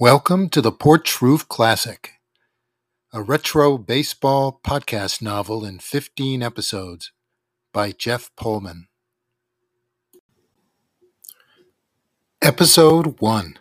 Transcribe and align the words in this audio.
Welcome 0.00 0.48
to 0.52 0.62
the 0.62 0.72
Porch 0.72 1.20
Roof 1.20 1.46
Classic, 1.46 2.12
a 3.12 3.20
retro 3.20 3.76
baseball 3.76 4.58
podcast 4.64 5.20
novel 5.20 5.62
in 5.62 5.78
15 5.78 6.42
episodes 6.42 7.12
by 7.74 7.92
Jeff 7.92 8.30
Pullman. 8.34 8.86
Episode 12.40 13.20
1 13.20 13.58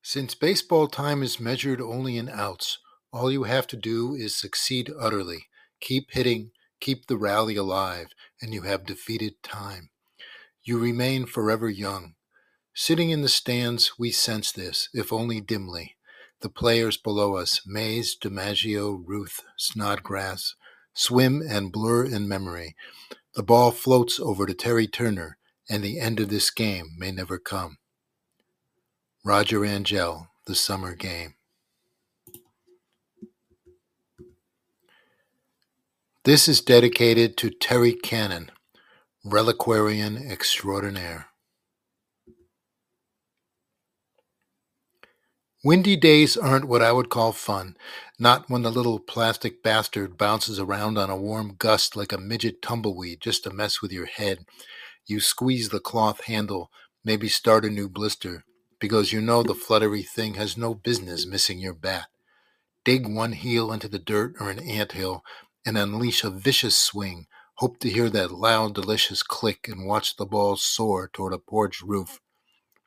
Since 0.00 0.36
baseball 0.36 0.86
time 0.86 1.20
is 1.24 1.40
measured 1.40 1.80
only 1.80 2.16
in 2.16 2.28
outs, 2.28 2.78
all 3.12 3.32
you 3.32 3.42
have 3.42 3.66
to 3.66 3.76
do 3.76 4.14
is 4.14 4.36
succeed 4.36 4.92
utterly. 4.96 5.48
Keep 5.80 6.12
hitting, 6.12 6.52
keep 6.78 7.06
the 7.06 7.16
rally 7.16 7.56
alive, 7.56 8.10
and 8.40 8.54
you 8.54 8.62
have 8.62 8.86
defeated 8.86 9.42
time. 9.42 9.90
You 10.62 10.78
remain 10.78 11.26
forever 11.26 11.68
young 11.68 12.14
Sitting 12.74 13.10
in 13.10 13.22
the 13.22 13.28
stands, 13.28 13.92
we 13.98 14.10
sense 14.10 14.52
this, 14.52 14.88
if 14.94 15.12
only 15.12 15.40
dimly. 15.40 15.96
The 16.40 16.48
players 16.48 16.96
below 16.96 17.36
us, 17.36 17.60
Mays, 17.66 18.16
DiMaggio, 18.16 19.02
Ruth, 19.04 19.40
Snodgrass, 19.58 20.54
swim 20.94 21.42
and 21.46 21.72
blur 21.72 22.04
in 22.04 22.28
memory. 22.28 22.74
The 23.34 23.42
ball 23.42 23.70
floats 23.70 24.18
over 24.18 24.46
to 24.46 24.54
Terry 24.54 24.86
Turner, 24.86 25.36
and 25.68 25.82
the 25.82 26.00
end 26.00 26.20
of 26.20 26.28
this 26.28 26.50
game 26.50 26.90
may 26.96 27.10
never 27.12 27.38
come. 27.38 27.78
Roger 29.24 29.64
Angell, 29.64 30.28
The 30.46 30.54
Summer 30.54 30.94
Game. 30.94 31.34
This 36.24 36.48
is 36.48 36.60
dedicated 36.60 37.36
to 37.38 37.50
Terry 37.50 37.92
Cannon, 37.94 38.50
reliquarian 39.24 40.30
extraordinaire. 40.30 41.29
Windy 45.62 45.94
days 45.94 46.38
aren't 46.38 46.68
what 46.68 46.80
I 46.80 46.90
would 46.90 47.10
call 47.10 47.32
fun, 47.32 47.76
not 48.18 48.48
when 48.48 48.62
the 48.62 48.70
little 48.70 48.98
plastic 48.98 49.62
bastard 49.62 50.16
bounces 50.16 50.58
around 50.58 50.96
on 50.96 51.10
a 51.10 51.16
warm 51.16 51.54
gust 51.58 51.94
like 51.94 52.12
a 52.12 52.18
midget 52.18 52.62
tumbleweed 52.62 53.20
just 53.20 53.44
to 53.44 53.52
mess 53.52 53.82
with 53.82 53.92
your 53.92 54.06
head. 54.06 54.46
You 55.06 55.20
squeeze 55.20 55.68
the 55.68 55.78
cloth 55.78 56.24
handle, 56.24 56.70
maybe 57.04 57.28
start 57.28 57.66
a 57.66 57.68
new 57.68 57.90
blister, 57.90 58.44
because 58.78 59.12
you 59.12 59.20
know 59.20 59.42
the 59.42 59.54
fluttery 59.54 60.02
thing 60.02 60.34
has 60.34 60.56
no 60.56 60.72
business 60.72 61.26
missing 61.26 61.58
your 61.58 61.74
bat. 61.74 62.06
Dig 62.82 63.06
one 63.06 63.32
heel 63.32 63.70
into 63.70 63.88
the 63.88 63.98
dirt 63.98 64.36
or 64.40 64.48
an 64.48 64.60
ant 64.60 64.92
hill 64.92 65.22
and 65.66 65.76
unleash 65.76 66.24
a 66.24 66.30
vicious 66.30 66.78
swing. 66.78 67.26
Hope 67.56 67.78
to 67.80 67.90
hear 67.90 68.08
that 68.08 68.30
loud, 68.30 68.74
delicious 68.74 69.22
click 69.22 69.68
and 69.68 69.86
watch 69.86 70.16
the 70.16 70.24
ball 70.24 70.56
soar 70.56 71.10
toward 71.12 71.34
a 71.34 71.38
porch 71.38 71.82
roof. 71.82 72.18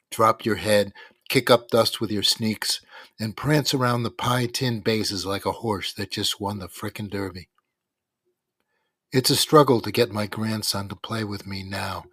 Drop 0.09 0.43
your 0.43 0.55
head, 0.55 0.91
kick 1.33 1.49
up 1.49 1.67
dust 1.69 1.99
with 1.99 2.11
your 2.11 2.21
sneaks, 2.21 2.79
and 3.19 3.35
prance 3.35 3.73
around 3.73 4.03
the 4.03 4.11
pie 4.11 4.45
tin 4.45 4.81
bases 4.81 5.25
like 5.25 5.47
a 5.47 5.51
horse 5.51 5.91
that 5.91 6.11
just 6.11 6.39
won 6.39 6.59
the 6.59 6.67
frickin' 6.67 7.09
derby. 7.09 7.49
It's 9.11 9.31
a 9.31 9.35
struggle 9.35 9.81
to 9.81 9.91
get 9.91 10.11
my 10.11 10.27
grandson 10.27 10.89
to 10.89 10.95
play 10.95 11.23
with 11.23 11.47
me 11.47 11.63
now, 11.63 12.03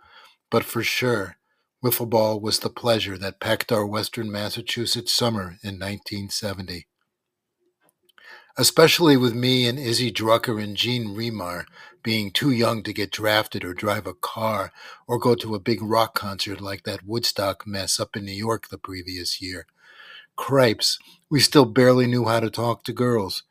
but 0.51 0.65
for 0.65 0.83
sure, 0.83 1.37
wiffle 1.85 2.09
ball 2.09 2.41
was 2.41 2.61
the 2.61 2.71
pleasure 2.71 3.19
that 3.19 3.41
packed 3.41 3.71
our 3.71 3.85
western 3.85 4.33
Massachusetts 4.33 5.13
summer 5.13 5.59
in 5.63 5.79
1970 5.79 6.87
especially 8.59 9.17
with 9.17 9.35
me 9.35 9.67
and 9.67 9.79
Izzy 9.79 10.13
Drucker 10.13 10.63
and 10.63 10.77
Gene 10.77 11.17
Remar 11.17 11.65
being 12.03 12.31
too 12.31 12.51
young 12.51 12.83
to 12.83 12.93
get 12.93 13.11
drafted 13.11 13.65
or 13.65 13.75
drive 13.75 14.07
a 14.07 14.15
car 14.15 14.73
or 15.07 15.19
go 15.19 15.35
to 15.35 15.55
a 15.55 15.61
big 15.61 15.83
rock 15.83 16.15
concert 16.15 16.61
like 16.61 16.85
that 16.85 17.07
Woodstock 17.07 17.67
mess 17.67 18.01
up 18.01 18.17
in 18.17 18.25
New 18.25 18.33
York 18.33 18.69
the 18.69 18.79
previous 18.79 19.41
year. 19.41 19.67
Cripes, 20.37 20.99
we 21.31 21.41
still 21.41 21.65
barely 21.65 22.07
knew 22.07 22.25
how 22.27 22.41
to 22.41 22.51
talk 22.51 22.85
to 22.85 22.93
girls, 22.93 23.43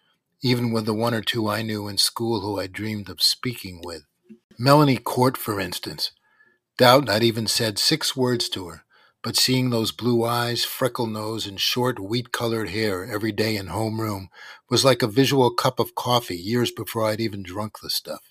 even 0.42 0.72
with 0.72 0.86
the 0.86 0.94
one 0.94 1.14
or 1.14 1.22
two 1.22 1.48
I 1.50 1.62
knew 1.62 1.88
in 1.88 1.98
school 1.98 2.42
who 2.42 2.60
I 2.60 2.68
dreamed 2.68 3.10
of 3.10 3.22
speaking 3.22 3.82
with. 3.84 4.04
Melanie 4.58 4.98
Court, 4.98 5.38
for 5.38 5.60
instance. 5.60 6.12
Doubt 6.78 7.10
I'd 7.10 7.24
even 7.24 7.48
said 7.48 7.78
six 7.78 8.16
words 8.16 8.50
to 8.50 8.68
her 8.68 8.86
but 9.22 9.36
seeing 9.36 9.70
those 9.70 9.92
blue 9.92 10.24
eyes, 10.24 10.64
freckle 10.64 11.08
nose, 11.08 11.46
and 11.46 11.60
short, 11.60 12.00
wheat 12.00 12.32
colored 12.32 12.70
hair 12.70 13.06
every 13.06 13.32
day 13.32 13.58
in 13.58 13.68
homeroom 13.68 14.28
was 14.70 14.86
like 14.86 15.02
a 15.02 15.08
visual 15.08 15.52
cup 15.52 15.80
of 15.80 15.96
coffee 15.96 16.38
years 16.38 16.72
before 16.72 17.06
I'd 17.06 17.20
even 17.20 17.44
drunk 17.44 17.80
the 17.82 17.90
stuff. 17.90 18.22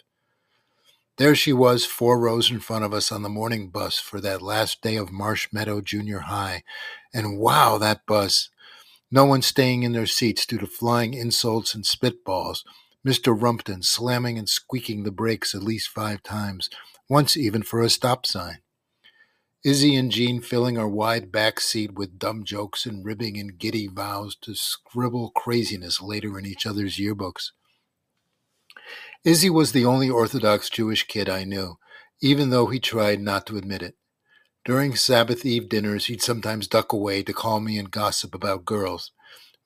There 1.18 1.34
she 1.34 1.52
was, 1.52 1.84
four 1.84 2.16
rows 2.16 2.48
in 2.48 2.60
front 2.60 2.84
of 2.84 2.94
us 2.94 3.10
on 3.10 3.22
the 3.22 3.28
morning 3.28 3.70
bus 3.70 3.98
for 3.98 4.20
that 4.20 4.40
last 4.40 4.82
day 4.82 4.94
of 4.94 5.10
Marsh 5.10 5.48
Meadow 5.52 5.80
Junior 5.80 6.20
High. 6.20 6.62
And 7.12 7.40
wow, 7.40 7.76
that 7.76 8.06
bus! 8.06 8.50
No 9.10 9.24
one 9.24 9.42
staying 9.42 9.82
in 9.82 9.90
their 9.90 10.06
seats 10.06 10.46
due 10.46 10.58
to 10.58 10.66
flying 10.68 11.14
insults 11.14 11.74
and 11.74 11.82
spitballs. 11.82 12.62
Mr. 13.04 13.36
Rumpton 13.36 13.82
slamming 13.82 14.38
and 14.38 14.48
squeaking 14.48 15.02
the 15.02 15.10
brakes 15.10 15.56
at 15.56 15.62
least 15.64 15.88
five 15.88 16.22
times, 16.22 16.70
once 17.08 17.36
even 17.36 17.64
for 17.64 17.80
a 17.80 17.90
stop 17.90 18.24
sign. 18.24 18.58
Izzy 19.64 19.96
and 19.96 20.12
Gene 20.12 20.40
filling 20.40 20.78
our 20.78 20.88
wide 20.88 21.32
back 21.32 21.58
seat 21.58 21.94
with 21.94 22.20
dumb 22.20 22.44
jokes 22.44 22.86
and 22.86 23.04
ribbing 23.04 23.36
and 23.38 23.58
giddy 23.58 23.88
vows 23.88 24.36
to 24.42 24.54
scribble 24.54 25.30
craziness 25.30 26.00
later 26.00 26.38
in 26.38 26.46
each 26.46 26.64
other's 26.64 26.96
yearbooks. 26.96 27.50
Izzy 29.24 29.50
was 29.50 29.72
the 29.72 29.84
only 29.84 30.08
Orthodox 30.08 30.70
Jewish 30.70 31.06
kid 31.06 31.28
I 31.28 31.44
knew, 31.44 31.78
even 32.20 32.50
though 32.50 32.66
he 32.66 32.78
tried 32.78 33.20
not 33.20 33.46
to 33.46 33.56
admit 33.56 33.82
it. 33.82 33.96
During 34.64 34.94
Sabbath 34.94 35.44
Eve 35.44 35.68
dinners, 35.68 36.06
he'd 36.06 36.22
sometimes 36.22 36.68
duck 36.68 36.92
away 36.92 37.22
to 37.24 37.32
call 37.32 37.58
me 37.58 37.78
and 37.78 37.90
gossip 37.90 38.34
about 38.34 38.64
girls. 38.64 39.12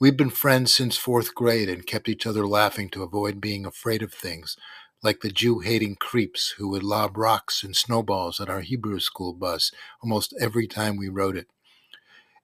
We'd 0.00 0.16
been 0.16 0.30
friends 0.30 0.72
since 0.72 0.96
fourth 0.96 1.34
grade 1.34 1.68
and 1.68 1.86
kept 1.86 2.08
each 2.08 2.26
other 2.26 2.46
laughing 2.46 2.88
to 2.90 3.02
avoid 3.02 3.40
being 3.40 3.66
afraid 3.66 4.02
of 4.02 4.12
things, 4.12 4.56
like 5.02 5.20
the 5.20 5.30
Jew 5.30 5.58
hating 5.58 5.96
creeps 5.96 6.54
who 6.56 6.68
would 6.70 6.82
lob 6.82 7.16
rocks 7.16 7.62
and 7.62 7.76
snowballs 7.76 8.40
at 8.40 8.48
our 8.48 8.62
Hebrew 8.62 9.00
school 9.00 9.34
bus 9.34 9.70
almost 10.02 10.34
every 10.40 10.66
time 10.66 10.96
we 10.96 11.08
rode 11.08 11.36
it. 11.36 11.48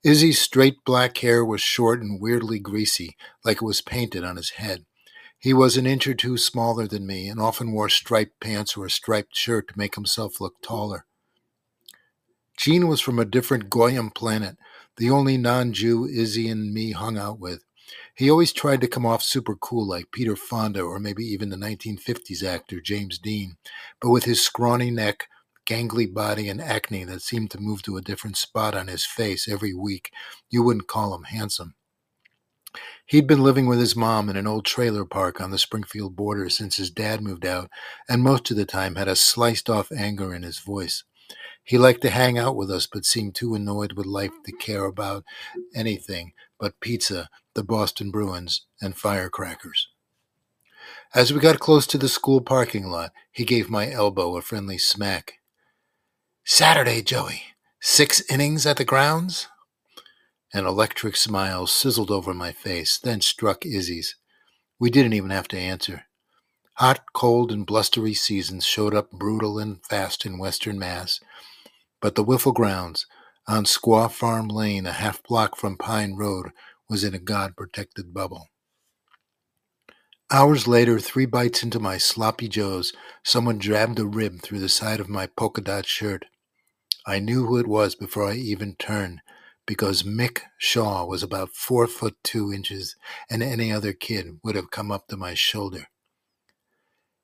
Izzy's 0.05 0.41
straight 0.41 0.85
black 0.85 1.17
hair 1.19 1.45
was 1.45 1.61
short 1.61 2.01
and 2.03 2.21
weirdly 2.21 2.59
greasy, 2.59 3.17
like 3.45 3.57
it 3.57 3.65
was 3.65 3.81
painted 3.81 4.25
on 4.25 4.37
his 4.37 4.51
head. 4.51 4.85
He 5.39 5.55
was 5.55 5.77
an 5.77 5.87
inch 5.87 6.07
or 6.07 6.15
two 6.15 6.37
smaller 6.37 6.89
than 6.89 7.07
me 7.07 7.29
and 7.29 7.41
often 7.41 7.73
wore 7.73 7.89
striped 7.89 8.41
pants 8.41 8.77
or 8.77 8.87
a 8.87 8.91
striped 8.91 9.37
shirt 9.37 9.69
to 9.69 9.79
make 9.79 9.95
himself 9.95 10.41
look 10.41 10.61
taller. 10.63 11.07
Gene 12.57 12.89
was 12.89 13.01
from 13.01 13.21
a 13.21 13.25
different 13.25 13.71
Goyim 13.71 14.11
planet, 14.11 14.57
the 14.97 15.11
only 15.11 15.37
non 15.37 15.73
Jew 15.73 16.07
Izzy 16.07 16.49
and 16.49 16.75
me 16.75 16.91
hung 16.91 17.17
out 17.17 17.39
with. 17.39 17.63
He 18.17 18.29
always 18.29 18.53
tried 18.53 18.81
to 18.81 18.89
come 18.89 19.07
off 19.07 19.23
super 19.23 19.55
cool 19.55 19.87
like 19.87 20.11
Peter 20.11 20.35
Fonda 20.35 20.83
or 20.83 20.99
maybe 20.99 21.25
even 21.25 21.51
the 21.51 21.57
1950s 21.57 22.43
actor 22.43 22.81
James 22.81 23.19
Dean, 23.19 23.57
but 24.01 24.11
with 24.11 24.25
his 24.25 24.45
scrawny 24.45 24.91
neck, 24.91 25.29
gangly 25.65 26.13
body, 26.13 26.49
and 26.49 26.61
acne 26.61 27.05
that 27.05 27.23
seemed 27.23 27.51
to 27.53 27.61
move 27.61 27.83
to 27.83 27.97
a 27.97 28.03
different 28.03 28.37
spot 28.37 28.75
on 28.75 28.89
his 28.89 29.05
face 29.05 29.47
every 29.47 29.73
week, 29.73 30.11
you 30.51 30.63
wouldn't 30.65 30.89
call 30.89 31.15
him 31.15 31.25
handsome. 31.25 31.75
He'd 33.07 33.27
been 33.27 33.43
living 33.43 33.67
with 33.67 33.79
his 33.79 33.97
mom 33.97 34.29
in 34.29 34.37
an 34.37 34.47
old 34.47 34.65
trailer 34.65 35.05
park 35.05 35.41
on 35.41 35.51
the 35.51 35.59
Springfield 35.59 36.15
border 36.15 36.49
since 36.51 36.77
his 36.77 36.91
dad 36.91 37.23
moved 37.23 37.47
out, 37.47 37.71
and 38.09 38.23
most 38.23 38.51
of 38.51 38.57
the 38.57 38.67
time 38.67 38.97
had 38.97 39.09
a 39.09 39.17
sliced 39.17 39.71
off 39.71 39.91
anger 39.91 40.35
in 40.35 40.43
his 40.43 40.59
voice. 40.59 41.05
He 41.65 41.79
liked 41.79 42.03
to 42.03 42.11
hang 42.11 42.39
out 42.39 42.57
with 42.57 42.71
us, 42.71 42.87
but 42.87 43.05
seemed 43.05 43.35
too 43.35 43.55
annoyed 43.55 43.93
with 43.93 44.07
life 44.07 44.33
to 44.45 44.53
care 44.53 44.85
about 44.85 45.25
anything 45.75 46.33
but 46.59 46.81
pizza, 46.81 47.29
the 47.55 47.63
Boston 47.63 48.11
Bruins, 48.11 48.67
and 48.81 48.97
firecrackers. 48.97 49.89
As 51.15 51.33
we 51.33 51.41
got 51.41 51.61
close 51.61 51.87
to 51.89 51.99
the 51.99 52.09
school 52.09 52.41
parking 52.41 52.87
lot, 52.87 53.13
he 53.31 53.45
gave 53.45 53.71
my 53.71 53.91
elbow 53.91 54.37
a 54.37 54.43
friendly 54.43 54.79
smack. 54.79 55.35
Saturday, 56.45 57.03
Joey. 57.03 57.43
Six 57.81 58.23
innings 58.31 58.67
at 58.67 58.77
the 58.77 58.85
grounds? 58.85 59.49
An 60.55 60.65
electric 60.65 61.17
smile 61.17 61.67
sizzled 61.67 62.11
over 62.11 62.33
my 62.33 62.53
face, 62.53 62.99
then 62.99 63.21
struck 63.21 63.67
Izzy's. 63.67 64.17
We 64.79 64.91
didn't 64.91 65.13
even 65.13 65.31
have 65.31 65.49
to 65.49 65.59
answer. 65.59 66.05
Hot, 66.75 67.01
cold, 67.13 67.53
and 67.53 67.67
blustery 67.67 68.15
seasons 68.15 68.65
showed 68.65 68.95
up 68.95 69.11
brutal 69.11 69.59
and 69.59 69.85
fast 69.85 70.25
in 70.25 70.39
western 70.39 70.79
Mass, 70.79 71.21
but 72.01 72.15
the 72.15 72.25
Wiffle 72.25 72.55
Grounds, 72.55 73.07
on 73.47 73.65
Squaw 73.65 74.11
Farm 74.11 74.49
Lane, 74.49 74.87
a 74.87 74.93
half 74.93 75.23
block 75.23 75.57
from 75.57 75.77
Pine 75.77 76.15
Road, 76.15 76.51
was 76.89 77.03
in 77.03 77.15
a 77.15 77.19
God 77.19 77.57
protected 77.57 78.15
bubble. 78.15 78.47
Hours 80.31 80.69
later, 80.69 80.99
three 80.99 81.27
bites 81.27 81.63
into 81.63 81.81
my 81.81 81.99
sloppy 81.99 82.49
joes, 82.49 82.93
someone 83.25 83.59
jabbed 83.61 83.99
a 83.99 84.07
rib 84.07 84.41
through 84.41 84.61
the 84.61 84.69
side 84.69 85.01
of 85.01 85.09
my 85.09 85.27
polka 85.27 85.61
dot 85.61 85.87
shirt. 85.87 86.27
I 87.07 87.19
knew 87.19 87.47
who 87.47 87.59
it 87.59 87.67
was 87.67 87.95
before 87.95 88.31
I 88.31 88.35
even 88.35 88.77
turned, 88.77 89.21
because 89.69 90.03
Mick 90.03 90.41
Shaw 90.57 91.05
was 91.05 91.23
about 91.23 91.51
four 91.51 91.87
foot 91.87 92.17
two 92.25 92.51
inches, 92.51 92.97
and 93.29 93.43
any 93.43 93.71
other 93.71 93.93
kid 93.93 94.39
would 94.43 94.57
have 94.57 94.71
come 94.71 94.91
up 94.91 95.09
to 95.09 95.17
my 95.17 95.35
shoulder. 95.35 95.89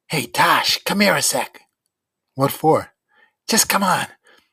Hey, 0.09 0.27
Tosh, 0.27 0.85
come 0.85 1.01
here 1.01 1.17
a 1.17 1.23
sec. 1.23 1.63
What 2.35 2.53
for? 2.53 2.91
Just 3.49 3.71
come 3.71 3.83
on. 3.83 4.09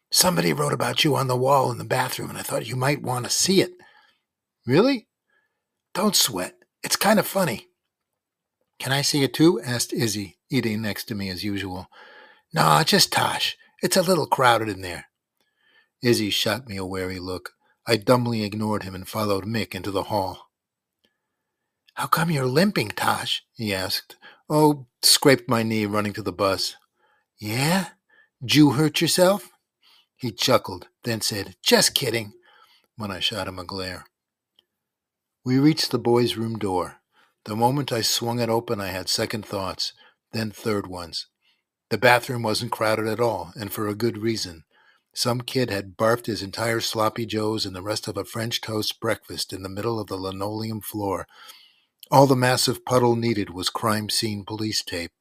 Somebody 0.10 0.54
wrote 0.54 0.72
about 0.72 1.04
you 1.04 1.18
on 1.18 1.28
the 1.28 1.36
wall 1.36 1.70
in 1.70 1.80
the 1.80 1.84
bathroom, 1.84 2.30
and 2.30 2.40
I 2.40 2.44
thought 2.44 2.66
you 2.66 2.78
might 2.78 3.02
want 3.02 3.26
to 3.26 3.30
see 3.30 3.60
it. 3.60 3.74
Really? 4.66 5.10
Don't 5.94 6.16
sweat. 6.16 6.56
It's 6.84 6.96
kind 6.96 7.20
of 7.20 7.28
funny. 7.28 7.68
Can 8.80 8.94
I 8.94 9.02
see 9.02 9.24
it 9.24 9.34
too? 9.34 9.60
asked 9.66 9.92
Izzy, 9.92 10.38
eating 10.50 10.82
next 10.82 11.10
to 11.10 11.16
me 11.16 11.28
as 11.30 11.44
usual. 11.44 11.88
No, 12.54 12.82
just 12.86 13.12
Tosh. 13.12 13.58
It's 13.84 13.98
a 13.98 14.02
little 14.02 14.28
crowded 14.28 14.70
in 14.70 14.80
there. 14.80 15.08
Izzy 16.02 16.30
shot 16.30 16.70
me 16.70 16.78
a 16.78 16.86
wary 16.86 17.20
look. 17.20 17.52
I 17.88 17.98
dumbly 17.98 18.44
ignored 18.44 18.84
him 18.84 18.94
and 18.94 19.08
followed 19.08 19.46
Mick 19.46 19.74
into 19.74 19.92
the 19.92 20.04
hall. 20.04 20.50
How 21.96 22.08
come 22.08 22.32
you're 22.32 22.46
limping, 22.46 22.90
Tosh? 22.90 23.44
he 23.54 23.74
asked. 23.74 24.18
Oh, 24.50 24.88
scraped 25.02 25.50
my 25.50 25.64
knee 25.64 25.86
running 25.86 26.14
to 26.14 26.22
the 26.22 26.32
bus. 26.32 26.76
Yeah? 27.38 27.90
You 28.42 28.72
hurt 28.72 29.02
yourself? 29.02 29.50
He 30.16 30.32
chuckled, 30.32 30.88
then 31.04 31.22
said, 31.22 31.56
Just 31.64 31.96
kidding, 31.96 32.34
when 32.96 33.12
I 33.12 33.20
shot 33.20 33.48
him 33.48 33.58
a 33.58 33.64
glare. 33.64 34.06
We 35.44 35.58
reached 35.58 35.90
the 35.90 36.00
boys' 36.00 36.38
room 36.38 36.60
door. 36.60 36.98
The 37.46 37.56
moment 37.56 37.92
I 37.92 38.02
swung 38.02 38.40
it 38.40 38.50
open, 38.50 38.80
I 38.80 38.88
had 38.88 39.10
second 39.10 39.46
thoughts, 39.46 39.94
then 40.32 40.52
third 40.52 40.86
ones. 40.86 41.28
The 41.90 41.98
bathroom 41.98 42.44
wasn't 42.44 42.72
crowded 42.72 43.08
at 43.08 43.20
all, 43.20 43.52
and 43.56 43.72
for 43.72 43.88
a 43.88 43.96
good 43.96 44.20
reason. 44.20 44.64
Some 45.14 45.42
kid 45.42 45.70
had 45.70 45.98
barfed 45.98 46.28
his 46.28 46.42
entire 46.42 46.80
sloppy 46.80 47.26
joes 47.26 47.66
and 47.66 47.76
the 47.76 47.82
rest 47.82 48.08
of 48.08 48.18
a 48.18 48.24
French 48.24 48.62
toast 48.62 49.00
breakfast 49.00 49.52
in 49.52 49.62
the 49.62 49.70
middle 49.70 50.00
of 50.00 50.08
the 50.08 50.16
linoleum 50.16 50.82
floor. 50.82 51.28
All 52.10 52.28
the 52.28 52.36
massive 52.36 52.86
puddle 52.86 53.16
needed 53.16 53.50
was 53.50 53.70
crime 53.70 54.10
scene 54.10 54.46
police 54.46 54.82
tape. 54.84 55.12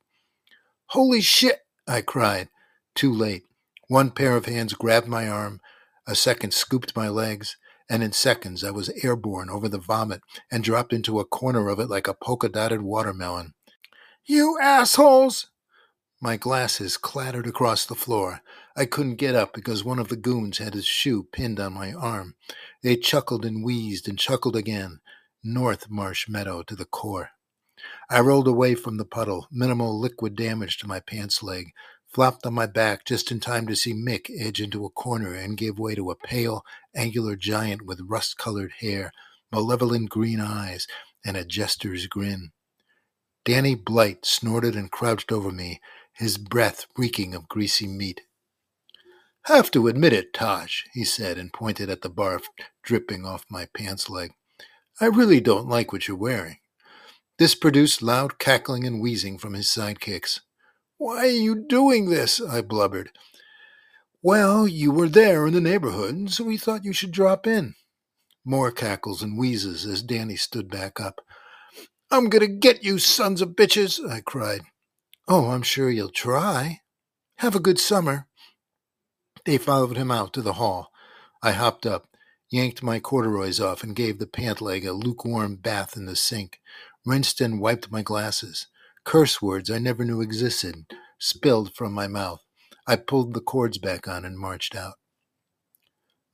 Holy 0.87 1.21
shit! 1.21 1.61
I 1.87 2.03
cried. 2.03 2.49
Too 2.95 3.13
late. 3.13 3.45
One 3.89 4.11
pair 4.11 4.37
of 4.37 4.47
hands 4.47 4.75
grabbed 4.75 5.09
my 5.09 5.29
arm, 5.29 5.61
a 6.07 6.15
second 6.15 6.55
scooped 6.55 6.95
my 6.95 7.09
legs, 7.09 7.57
and 7.89 8.03
in 8.03 8.13
seconds 8.13 8.63
I 8.63 8.71
was 8.71 8.91
airborne 9.03 9.51
over 9.51 9.69
the 9.69 9.79
vomit 9.79 10.21
and 10.51 10.63
dropped 10.63 10.93
into 10.93 11.19
a 11.19 11.25
corner 11.25 11.69
of 11.69 11.81
it 11.81 11.89
like 11.89 12.07
a 12.07 12.15
polka 12.15 12.49
dotted 12.49 12.83
watermelon. 12.83 13.55
You 14.25 14.59
assholes! 14.61 15.49
My 16.23 16.37
glasses 16.37 16.99
clattered 16.99 17.47
across 17.47 17.87
the 17.87 17.95
floor. 17.95 18.43
I 18.77 18.85
couldn't 18.85 19.17
get 19.17 19.35
up 19.35 19.55
because 19.55 19.83
one 19.83 19.99
of 19.99 20.09
the 20.09 20.17
goons 20.17 20.59
had 20.59 20.75
his 20.75 20.85
shoe 20.85 21.23
pinned 21.23 21.59
on 21.59 21.73
my 21.73 21.95
arm. 21.95 22.35
They 22.83 22.97
chuckled 22.97 23.47
and 23.47 23.65
wheezed 23.65 24.07
and 24.07 24.19
chuckled 24.19 24.55
again. 24.55 25.01
North 25.43 25.89
Marsh 25.89 26.29
Meadow 26.29 26.63
to 26.65 26.77
the 26.77 26.85
core. 26.85 27.31
I 28.11 28.21
rolled 28.21 28.49
away 28.49 28.75
from 28.75 28.99
the 28.99 29.07
puddle, 29.07 29.49
minimal 29.51 29.99
liquid 29.99 30.37
damage 30.37 30.77
to 30.79 30.87
my 30.87 31.01
pants 31.01 31.43
leg, 31.43 31.73
flopped 32.07 32.45
on 32.45 32.53
my 32.53 32.67
back 32.67 33.07
just 33.07 33.33
in 33.33 33.41
time 33.41 33.67
to 33.69 33.75
see 33.75 33.95
Mick 33.95 34.29
edge 34.39 34.61
into 34.61 34.85
a 34.85 34.91
corner 34.91 35.33
and 35.35 35.57
give 35.57 35.79
way 35.79 35.95
to 35.95 36.11
a 36.11 36.17
pale, 36.17 36.67
angular 36.95 37.35
giant 37.35 37.87
with 37.87 38.01
rust 38.07 38.37
colored 38.37 38.73
hair, 38.81 39.11
malevolent 39.51 40.11
green 40.11 40.41
eyes, 40.41 40.87
and 41.25 41.39
a 41.39 41.47
jester's 41.47 42.07
grin. 42.07 42.51
Danny 43.47 43.75
Blight 43.75 44.27
snorted 44.27 44.77
and 44.77 44.91
crouched 44.91 45.33
over 45.33 45.51
me, 45.51 45.81
his 46.21 46.37
breath 46.37 46.87
reeking 46.99 47.35
of 47.35 47.49
greasy 47.49 47.87
meat. 47.87 48.21
Have 49.47 49.71
to 49.71 49.89
admit 49.89 50.13
it, 50.13 50.35
Tosh, 50.35 50.85
he 50.93 51.03
said 51.03 51.39
and 51.39 51.51
pointed 51.51 51.89
at 51.89 52.03
the 52.03 52.11
barf 52.11 52.43
dripping 52.83 53.25
off 53.25 53.47
my 53.51 53.67
pants 53.75 54.11
leg. 54.11 54.33
I 55.01 55.07
really 55.07 55.41
don't 55.41 55.67
like 55.67 55.93
what 55.93 56.07
you're 56.07 56.17
wearing. 56.17 56.59
This 57.39 57.55
produced 57.55 58.03
loud 58.03 58.39
cackling 58.39 58.87
and 58.87 59.01
wheezing 59.01 59.39
from 59.39 59.55
his 59.55 59.69
sidekicks. 59.69 60.41
Why 60.99 61.21
are 61.21 61.27
you 61.27 61.55
doing 61.67 62.11
this? 62.11 62.39
I 62.39 62.61
blubbered. 62.61 63.11
Well, 64.23 64.69
you 64.69 64.91
were 64.91 65.09
there 65.09 65.47
in 65.47 65.55
the 65.55 65.61
neighborhood, 65.63 66.31
so 66.31 66.45
we 66.45 66.59
thought 66.59 66.85
you 66.85 66.93
should 66.93 67.13
drop 67.13 67.47
in. 67.47 67.77
More 68.45 68.71
cackles 68.71 69.23
and 69.23 69.39
wheezes 69.39 69.87
as 69.87 70.03
Danny 70.03 70.37
stood 70.37 70.69
back 70.69 71.01
up. 71.01 71.23
I'm 72.11 72.29
going 72.29 72.47
to 72.47 72.55
get 72.55 72.85
you, 72.85 72.99
sons 72.99 73.41
of 73.41 73.51
bitches, 73.51 74.07
I 74.07 74.21
cried. 74.21 74.61
Oh, 75.29 75.51
I'm 75.51 75.63
sure 75.63 75.91
you'll 75.91 76.11
try. 76.11 76.81
Have 77.37 77.55
a 77.55 77.61
good 77.61 77.79
summer. 77.79 78.27
They 79.45 79.59
followed 79.59 79.97
him 79.97 80.11
out 80.11 80.33
to 80.35 80.43
the 80.43 80.55
hall. 80.55 80.91
I 81.43 81.53
hopped 81.53 81.87
up, 81.87 82.09
yanked 82.51 82.83
my 82.83 83.01
corduroys 83.01 83.61
off, 83.61 83.83
and 83.83 83.97
gave 83.97 84.19
the 84.19 84.27
pant 84.27 84.61
leg 84.61 84.85
a 84.85 84.93
lukewarm 84.93 85.57
bath 85.57 85.97
in 85.97 86.07
the 86.07 86.17
sink, 86.17 86.61
rinsed 87.07 87.41
and 87.41 87.61
wiped 87.61 87.91
my 87.91 88.03
glasses. 88.03 88.67
Curse 89.05 89.41
words 89.41 89.71
I 89.71 89.79
never 89.79 90.05
knew 90.05 90.21
existed 90.21 90.87
spilled 91.21 91.75
from 91.75 91.93
my 91.93 92.09
mouth. 92.09 92.41
I 92.87 92.97
pulled 92.97 93.35
the 93.35 93.41
cords 93.41 93.79
back 93.79 94.09
on 94.09 94.25
and 94.25 94.39
marched 94.39 94.75
out. 94.75 94.95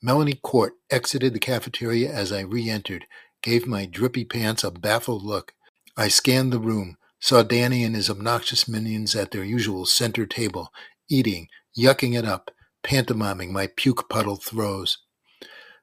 Melanie 0.00 0.40
Court 0.42 0.74
exited 0.90 1.34
the 1.34 1.40
cafeteria 1.40 2.10
as 2.10 2.32
I 2.32 2.40
re 2.40 2.70
entered, 2.70 3.06
gave 3.42 3.66
my 3.66 3.84
drippy 3.86 4.24
pants 4.24 4.62
a 4.64 4.70
baffled 4.70 5.24
look. 5.24 5.54
I 5.96 6.08
scanned 6.08 6.52
the 6.52 6.60
room, 6.60 6.96
saw 7.20 7.42
Danny 7.42 7.84
and 7.84 7.94
his 7.94 8.10
obnoxious 8.10 8.68
minions 8.68 9.14
at 9.14 9.30
their 9.30 9.44
usual 9.44 9.86
center 9.86 10.26
table, 10.26 10.72
eating, 11.08 11.48
yucking 11.76 12.16
it 12.16 12.24
up, 12.24 12.50
pantomiming 12.82 13.52
my 13.52 13.68
puke 13.76 14.08
puddle 14.08 14.36
throws. 14.36 14.98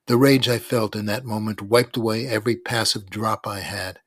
The 0.08 0.18
rage 0.18 0.50
I 0.50 0.60
felt 0.60 0.96
in 0.96 1.06
that 1.06 1.26
moment 1.26 1.62
wiped 1.62 1.98
away 1.98 2.28
every 2.28 2.56
passive 2.56 3.10
drop 3.10 3.48
I 3.48 3.62
had. 3.62 4.00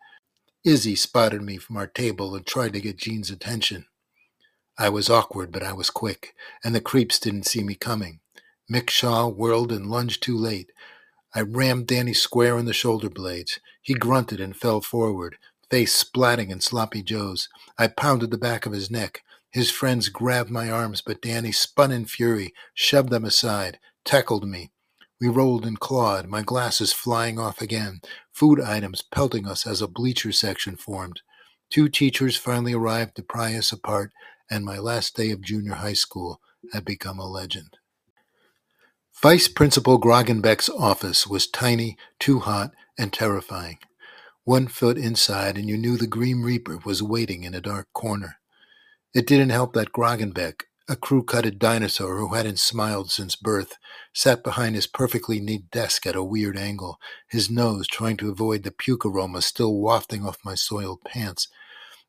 Izzy 0.64 0.94
spotted 0.94 1.42
me 1.42 1.56
from 1.56 1.76
our 1.76 1.86
table 1.86 2.34
and 2.34 2.44
tried 2.44 2.72
to 2.74 2.80
get 2.80 2.98
Gene's 2.98 3.30
attention. 3.30 3.86
I 4.78 4.90
was 4.90 5.08
awkward, 5.08 5.52
but 5.52 5.62
I 5.62 5.72
was 5.72 5.88
quick, 5.88 6.34
and 6.62 6.74
the 6.74 6.80
creeps 6.82 7.18
didn't 7.18 7.46
see 7.46 7.62
me 7.62 7.74
coming. 7.74 8.20
Mick 8.70 8.90
Shaw 8.90 9.28
whirled 9.28 9.72
and 9.72 9.86
lunged 9.86 10.22
too 10.22 10.36
late. 10.36 10.70
I 11.34 11.40
rammed 11.40 11.86
Danny 11.86 12.12
square 12.12 12.58
in 12.58 12.66
the 12.66 12.72
shoulder 12.72 13.08
blades. 13.08 13.58
He 13.80 13.94
grunted 13.94 14.40
and 14.40 14.56
fell 14.56 14.80
forward, 14.80 15.38
face 15.70 16.04
splatting 16.04 16.50
in 16.50 16.60
sloppy 16.60 17.02
joes. 17.02 17.48
I 17.78 17.88
pounded 17.88 18.30
the 18.30 18.38
back 18.38 18.66
of 18.66 18.72
his 18.72 18.90
neck. 18.90 19.22
His 19.50 19.70
friends 19.70 20.08
grabbed 20.08 20.50
my 20.50 20.70
arms, 20.70 21.02
but 21.04 21.22
Danny 21.22 21.52
spun 21.52 21.90
in 21.92 22.04
fury, 22.04 22.52
shoved 22.74 23.10
them 23.10 23.24
aside, 23.24 23.78
tackled 24.04 24.46
me. 24.46 24.70
We 25.20 25.28
rolled 25.28 25.64
and 25.64 25.80
clawed, 25.80 26.28
my 26.28 26.42
glasses 26.42 26.92
flying 26.92 27.38
off 27.38 27.62
again, 27.62 28.00
food 28.32 28.60
items 28.60 29.02
pelting 29.02 29.46
us 29.46 29.66
as 29.66 29.80
a 29.80 29.88
bleacher 29.88 30.30
section 30.30 30.76
formed. 30.76 31.22
Two 31.70 31.88
teachers 31.88 32.36
finally 32.36 32.74
arrived 32.74 33.16
to 33.16 33.22
pry 33.22 33.54
us 33.56 33.72
apart, 33.72 34.12
and 34.50 34.64
my 34.64 34.78
last 34.78 35.16
day 35.16 35.30
of 35.30 35.40
junior 35.40 35.74
high 35.74 35.94
school 35.94 36.40
had 36.72 36.84
become 36.84 37.18
a 37.18 37.26
legend. 37.26 37.78
Vice 39.22 39.48
Principal 39.48 39.98
Grogenbeck's 39.98 40.68
office 40.68 41.26
was 41.26 41.46
tiny, 41.46 41.96
too 42.18 42.40
hot, 42.40 42.72
and 42.98 43.12
terrifying. 43.12 43.78
One 44.46 44.68
foot 44.68 44.96
inside, 44.96 45.58
and 45.58 45.68
you 45.68 45.76
knew 45.76 45.96
the 45.96 46.06
Grim 46.06 46.44
Reaper 46.44 46.78
was 46.84 47.02
waiting 47.02 47.42
in 47.42 47.52
a 47.52 47.60
dark 47.60 47.88
corner. 47.92 48.36
It 49.12 49.26
didn't 49.26 49.50
help 49.50 49.72
that 49.72 49.90
Grogenbeck, 49.90 50.66
a 50.88 50.94
crew-cutted 50.94 51.58
dinosaur 51.58 52.16
who 52.18 52.32
hadn't 52.32 52.60
smiled 52.60 53.10
since 53.10 53.34
birth, 53.34 53.76
sat 54.14 54.44
behind 54.44 54.76
his 54.76 54.86
perfectly 54.86 55.40
neat 55.40 55.68
desk 55.72 56.06
at 56.06 56.14
a 56.14 56.22
weird 56.22 56.56
angle, 56.56 57.00
his 57.26 57.50
nose 57.50 57.88
trying 57.88 58.16
to 58.18 58.30
avoid 58.30 58.62
the 58.62 58.70
puke 58.70 59.04
aroma 59.04 59.42
still 59.42 59.74
wafting 59.74 60.24
off 60.24 60.38
my 60.44 60.54
soiled 60.54 61.02
pants. 61.04 61.48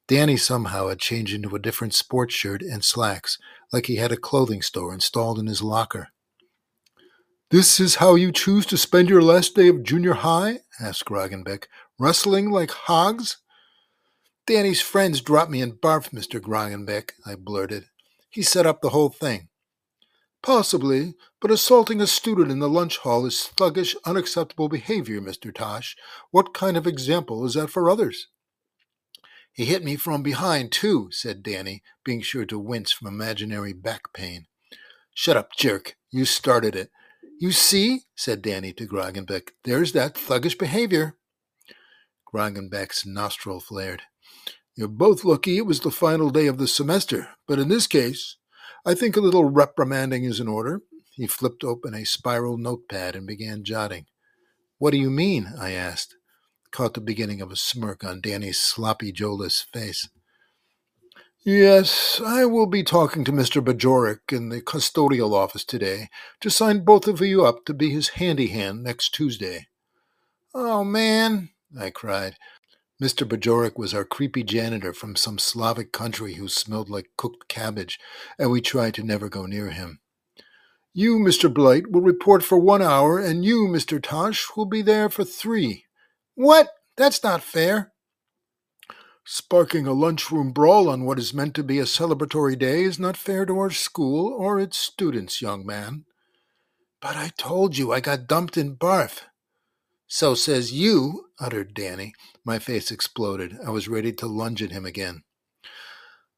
Danny 0.08 0.38
somehow 0.38 0.90
had 0.90 1.00
changed 1.00 1.34
into 1.34 1.56
a 1.56 1.60
different 1.60 1.96
sports 1.96 2.36
shirt 2.36 2.62
and 2.62 2.86
slacks, 2.86 3.40
like 3.74 3.88
he 3.88 3.96
had 3.96 4.12
a 4.12 4.16
clothing 4.16 4.62
store 4.62 4.94
installed 4.94 5.40
in 5.40 5.48
his 5.48 5.64
locker. 5.64 6.10
This 7.50 7.80
is 7.80 7.96
how 7.96 8.16
you 8.16 8.34
choose 8.34 8.66
to 8.66 8.78
spend 8.78 9.08
your 9.08 9.22
last 9.22 9.56
day 9.56 9.70
of 9.70 9.82
junior 9.82 10.16
high? 10.16 10.60
asked 10.82 11.06
Grogenbeck, 11.06 11.68
Rustling 11.98 12.52
like 12.52 12.72
hogs? 12.72 13.38
Danny's 14.46 14.82
friends 14.82 15.22
dropped 15.22 15.50
me 15.50 15.62
in 15.62 15.72
barf, 15.72 16.10
Mr. 16.10 16.42
Grogenbeck, 16.42 17.12
I 17.26 17.36
blurted. 17.36 17.86
He 18.30 18.42
set 18.42 18.66
up 18.66 18.82
the 18.82 18.90
whole 18.90 19.08
thing. 19.08 19.48
Possibly, 20.44 21.14
but 21.40 21.50
assaulting 21.50 22.02
a 22.02 22.08
student 22.08 22.52
in 22.52 22.60
the 22.60 22.68
lunch 22.68 22.98
hall 22.98 23.26
is 23.26 23.50
thuggish, 23.56 23.96
unacceptable 24.06 24.68
behavior, 24.68 25.22
Mr. 25.22 25.56
Tosh. 25.56 25.96
What 26.32 26.54
kind 26.54 26.76
of 26.76 26.86
example 26.86 27.46
is 27.46 27.54
that 27.54 27.70
for 27.70 27.90
others? 27.90 28.28
He 29.54 29.64
hit 29.64 29.86
me 29.86 29.96
from 29.96 30.22
behind, 30.22 30.74
too, 30.74 31.08
said 31.12 31.44
Danny, 31.44 31.82
being 32.04 32.20
sure 32.20 32.46
to 32.46 32.60
wince 32.60 32.92
from 32.92 33.08
imaginary 33.08 33.72
back 33.72 34.12
pain. 34.14 34.48
Shut 35.14 35.38
up, 35.38 35.56
jerk. 35.56 35.96
You 36.12 36.26
started 36.26 36.76
it. 36.76 36.92
You 37.40 37.52
see, 37.52 38.02
said 38.16 38.42
Danny 38.42 38.74
to 38.74 38.88
Grogenbeck, 38.88 39.50
there's 39.64 39.92
that 39.92 40.16
thuggish 40.16 40.58
behavior. 40.58 41.18
Grogenbeck's 42.34 43.06
nostril 43.06 43.60
flared. 43.60 44.02
You're 44.76 44.88
both 44.88 45.24
lucky 45.24 45.58
it 45.58 45.68
was 45.68 45.82
the 45.82 45.92
final 45.92 46.32
day 46.32 46.48
of 46.48 46.58
the 46.58 46.68
semester, 46.68 47.30
but 47.48 47.60
in 47.60 47.68
this 47.68 47.86
case, 47.86 48.38
I 48.86 48.96
think 48.96 49.16
a 49.16 49.22
little 49.22 49.46
reprimanding 49.46 50.24
is 50.24 50.40
in 50.40 50.48
order. 50.48 50.82
He 51.12 51.28
flipped 51.28 51.64
open 51.64 51.94
a 51.94 52.06
spiral 52.06 52.58
notepad 52.58 53.16
and 53.16 53.28
began 53.28 53.64
jotting. 53.64 54.06
What 54.80 54.92
do 54.92 54.98
you 54.98 55.12
mean? 55.12 55.54
I 55.60 55.72
asked, 55.72 56.16
caught 56.72 56.96
the 56.96 57.02
beginning 57.02 57.42
of 57.42 57.52
a 57.52 57.56
smirk 57.56 58.04
on 58.04 58.20
Danny's 58.22 58.60
sloppy, 58.60 59.12
jowless 59.12 59.62
face. 59.62 60.10
Yes, 61.50 62.20
I 62.26 62.44
will 62.44 62.66
be 62.66 62.84
talking 62.84 63.24
to 63.24 63.32
Mr. 63.32 63.64
Bajorek 63.64 64.34
in 64.36 64.50
the 64.50 64.60
custodial 64.62 65.32
office 65.34 65.64
today 65.64 66.10
to 66.42 66.50
sign 66.50 66.84
both 66.84 67.08
of 67.08 67.22
you 67.22 67.46
up 67.46 67.64
to 67.68 67.74
be 67.74 67.90
his 67.90 68.10
handy 68.10 68.48
hand 68.48 68.84
next 68.84 69.16
Tuesday. 69.16 69.68
Oh, 70.54 70.84
man, 70.84 71.52
I 71.80 71.90
cried. 71.90 72.36
Mr. 73.02 73.26
Bajorek 73.26 73.78
was 73.78 73.94
our 73.94 74.04
creepy 74.04 74.44
janitor 74.44 74.92
from 74.92 75.16
some 75.16 75.40
Slavic 75.40 75.94
country 75.94 76.34
who 76.34 76.50
smelled 76.50 76.90
like 76.90 77.12
cooked 77.16 77.48
cabbage, 77.48 77.98
and 78.38 78.52
we 78.52 78.60
tried 78.60 78.94
to 78.96 79.04
never 79.04 79.30
go 79.30 79.46
near 79.46 79.70
him. 79.70 80.02
You, 80.94 81.16
Mr. 81.18 81.54
Blight, 81.54 81.90
will 81.90 82.02
report 82.02 82.44
for 82.44 82.58
one 82.58 82.82
hour, 82.82 83.20
and 83.20 83.46
you, 83.46 83.70
Mr. 83.70 84.04
Tosh, 84.04 84.48
will 84.58 84.66
be 84.66 84.82
there 84.82 85.10
for 85.10 85.24
three. 85.24 85.86
What? 86.36 86.68
That's 86.98 87.24
not 87.24 87.42
fair. 87.42 87.94
Sparking 89.30 89.86
a 89.86 89.92
lunchroom 89.92 90.54
brawl 90.54 90.88
on 90.88 91.04
what 91.04 91.20
is 91.20 91.34
meant 91.34 91.54
to 91.56 91.64
be 91.64 91.80
a 91.80 91.84
celebratory 91.84 92.58
day 92.58 92.84
is 92.84 92.98
not 92.98 93.18
fair 93.18 93.46
to 93.46 93.60
our 93.60 93.70
school 93.70 94.32
or 94.32 94.58
its 94.58 94.78
students, 94.78 95.42
young 95.42 95.66
man. 95.66 96.06
But 97.02 97.18
I 97.18 97.32
told 97.38 97.78
you 97.78 97.92
I 97.92 98.00
got 98.00 98.26
dumped 98.26 98.56
in 98.56 98.78
barf. 98.78 99.24
So 100.08 100.34
says 100.34 100.72
you, 100.72 101.26
uttered 101.42 101.74
Danny. 101.74 102.14
My 102.46 102.58
face 102.58 102.90
exploded. 102.90 103.58
I 103.66 103.70
was 103.70 103.90
ready 103.90 104.14
to 104.14 104.28
lunge 104.28 104.64
at 104.64 104.72
him 104.72 104.86
again. 104.86 105.24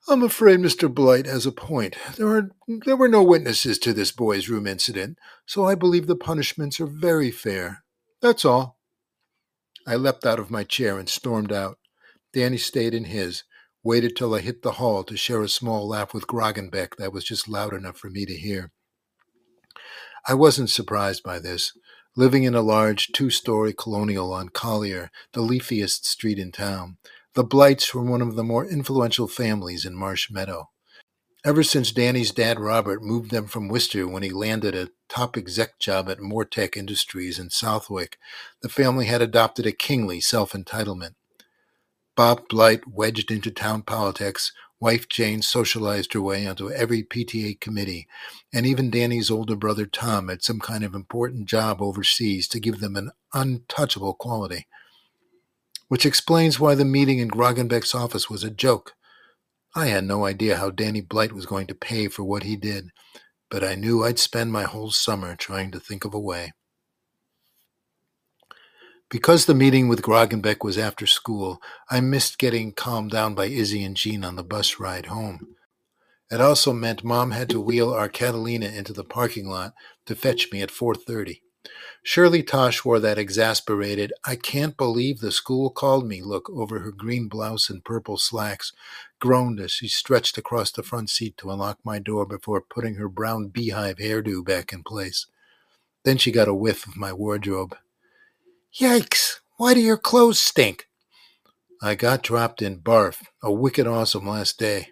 I'm 0.08 0.24
afraid 0.24 0.58
Mr. 0.60 0.92
Blight 0.92 1.28
has 1.28 1.46
a 1.46 1.52
point. 1.52 1.96
There 2.18 2.30
are 2.30 2.50
there 2.86 2.98
were 2.98 3.08
no 3.08 3.22
witnesses 3.22 3.78
to 3.80 3.94
this 3.94 4.12
boys' 4.12 4.50
room 4.50 4.66
incident, 4.66 5.20
so 5.46 5.64
I 5.64 5.76
believe 5.76 6.08
the 6.08 6.16
punishments 6.16 6.80
are 6.80 6.88
very 6.88 7.30
fair. 7.30 7.84
That's 8.20 8.44
all. 8.44 8.80
I 9.86 9.96
leapt 9.96 10.26
out 10.26 10.40
of 10.40 10.50
my 10.50 10.64
chair 10.64 10.98
and 10.98 11.08
stormed 11.08 11.54
out. 11.54 11.78
Danny 12.34 12.58
stayed 12.58 12.94
in 12.94 13.06
his, 13.06 13.44
waited 13.84 14.16
till 14.16 14.36
I 14.36 14.42
hit 14.42 14.62
the 14.62 14.74
hall 14.74 15.04
to 15.04 15.18
share 15.18 15.42
a 15.42 15.50
small 15.50 15.88
laugh 15.88 16.14
with 16.14 16.28
Grogenbeck 16.28 16.96
that 16.98 17.14
was 17.14 17.24
just 17.24 17.48
loud 17.48 17.74
enough 17.74 17.98
for 17.98 18.10
me 18.10 18.26
to 18.26 18.36
hear. 18.36 18.72
I 20.28 20.34
wasn't 20.34 20.70
surprised 20.70 21.24
by 21.24 21.40
this. 21.40 21.72
Living 22.16 22.44
in 22.44 22.56
a 22.56 22.62
large 22.62 23.08
two 23.14 23.30
story 23.30 23.74
colonial 23.74 24.34
on 24.34 24.50
Collier, 24.50 25.10
the 25.34 25.42
leafiest 25.42 26.06
street 26.06 26.38
in 26.38 26.52
town, 26.52 26.98
the 27.34 27.44
Blights 27.44 27.94
were 27.94 28.04
one 28.04 28.22
of 28.22 28.36
the 28.36 28.44
more 28.44 28.66
influential 28.66 29.28
families 29.28 29.86
in 29.86 29.96
Marsh 29.96 30.30
Meadow. 30.30 30.70
Ever 31.46 31.64
since 31.64 31.94
Danny's 31.94 32.32
dad 32.32 32.60
Robert 32.60 33.02
moved 33.02 33.32
them 33.32 33.48
from 33.48 33.70
Worcester 33.70 34.06
when 34.08 34.24
he 34.24 34.30
landed 34.30 34.76
a 34.76 34.90
top 35.08 35.38
exec 35.38 35.80
job 35.80 36.10
at 36.10 36.20
Mortec 36.20 36.76
Industries 36.76 37.40
in 37.40 37.50
Southwick, 37.50 38.18
the 38.62 38.68
family 38.68 39.06
had 39.06 39.22
adopted 39.22 39.66
a 39.66 39.72
kingly 39.72 40.20
self 40.20 40.52
entitlement. 40.52 41.14
Bob 42.20 42.50
Blight 42.50 42.86
wedged 42.86 43.32
into 43.32 43.50
town 43.50 43.82
politics. 43.82 44.52
Wife 44.82 45.08
Jane 45.08 45.42
socialized 45.42 46.12
her 46.12 46.22
way 46.22 46.46
onto 46.46 46.70
every 46.70 47.02
PTA 47.02 47.62
committee, 47.62 48.10
and 48.54 48.66
even 48.66 48.90
Danny's 48.90 49.32
older 49.32 49.56
brother 49.56 49.86
Tom 49.86 50.28
had 50.28 50.44
some 50.44 50.60
kind 50.60 50.84
of 50.84 50.94
important 50.94 51.48
job 51.48 51.82
overseas 51.82 52.50
to 52.50 52.60
give 52.60 52.82
them 52.82 52.98
an 52.98 53.12
untouchable 53.34 54.16
quality. 54.16 54.68
Which 55.88 56.06
explains 56.06 56.60
why 56.60 56.76
the 56.76 56.84
meeting 56.84 57.20
in 57.20 57.30
Grogenbeck's 57.30 57.96
office 57.96 58.30
was 58.30 58.44
a 58.44 58.52
joke. 58.52 58.96
I 59.74 59.86
had 59.86 60.04
no 60.04 60.26
idea 60.26 60.58
how 60.58 60.72
Danny 60.72 61.00
Blight 61.00 61.32
was 61.32 61.46
going 61.46 61.68
to 61.68 61.74
pay 61.74 62.10
for 62.10 62.26
what 62.26 62.44
he 62.44 62.58
did, 62.58 62.90
but 63.50 63.64
I 63.64 63.76
knew 63.76 64.04
I'd 64.04 64.20
spend 64.20 64.52
my 64.52 64.64
whole 64.64 64.92
summer 64.92 65.38
trying 65.38 65.72
to 65.72 65.80
think 65.80 66.04
of 66.04 66.14
a 66.14 66.20
way. 66.20 66.52
Because 69.10 69.48
the 69.48 69.56
meeting 69.56 69.88
with 69.88 70.04
Grogenbeck 70.04 70.64
was 70.64 70.78
after 70.78 71.08
school, 71.08 71.60
I 71.90 72.00
missed 72.00 72.38
getting 72.38 72.72
calmed 72.72 73.10
down 73.10 73.34
by 73.34 73.48
Izzy 73.48 73.84
and 73.84 73.98
Gene 73.98 74.24
on 74.24 74.36
the 74.36 74.44
bus 74.44 74.80
ride 74.80 75.08
home. 75.08 75.56
It 76.30 76.40
also 76.40 76.74
meant 76.74 77.04
Mom 77.04 77.32
had 77.32 77.50
to 77.50 77.60
wheel 77.60 77.92
our 77.92 78.08
Catalina 78.08 78.68
into 78.68 78.94
the 78.94 79.04
parking 79.04 79.50
lot 79.50 79.74
to 80.06 80.16
fetch 80.16 80.52
me 80.52 80.62
at 80.62 80.70
4:30. 80.70 81.42
Shirley 82.04 82.44
Tosh 82.44 82.86
wore 82.86 83.00
that 83.00 83.18
exasperated, 83.18 84.14
I 84.26 84.36
can't 84.36 84.78
believe 84.78 85.20
the 85.20 85.32
school 85.32 85.72
called 85.72 86.08
me 86.08 86.22
look 86.22 86.48
over 86.52 86.80
her 86.82 86.92
green 86.92 87.28
blouse 87.28 87.68
and 87.68 87.84
purple 87.84 88.18
slacks, 88.18 88.74
groaned 89.20 89.60
as 89.60 89.72
she 89.72 89.88
stretched 89.88 90.38
across 90.38 90.72
the 90.72 90.84
front 90.84 91.10
seat 91.10 91.36
to 91.38 91.50
unlock 91.50 91.80
my 91.84 91.98
door 91.98 92.28
before 92.28 92.62
putting 92.62 92.96
her 92.96 93.10
brown 93.10 93.48
beehive 93.48 93.98
hairdo 93.98 94.46
back 94.46 94.72
in 94.72 94.84
place. 94.84 95.26
Then 96.06 96.20
she 96.20 96.32
got 96.32 96.48
a 96.48 96.54
whiff 96.54 96.86
of 96.86 96.96
my 96.96 97.12
wardrobe. 97.12 97.76
Yikes! 98.78 99.40
Why 99.58 99.74
do 99.74 99.80
your 99.80 99.98
clothes 99.98 100.40
stink? 100.40 100.88
I 101.82 101.96
got 101.96 102.22
dropped 102.22 102.62
in 102.62 102.80
barf, 102.80 103.24
a 103.42 103.52
wicked 103.52 103.88
awesome 103.88 104.28
last 104.28 104.60
day. 104.60 104.90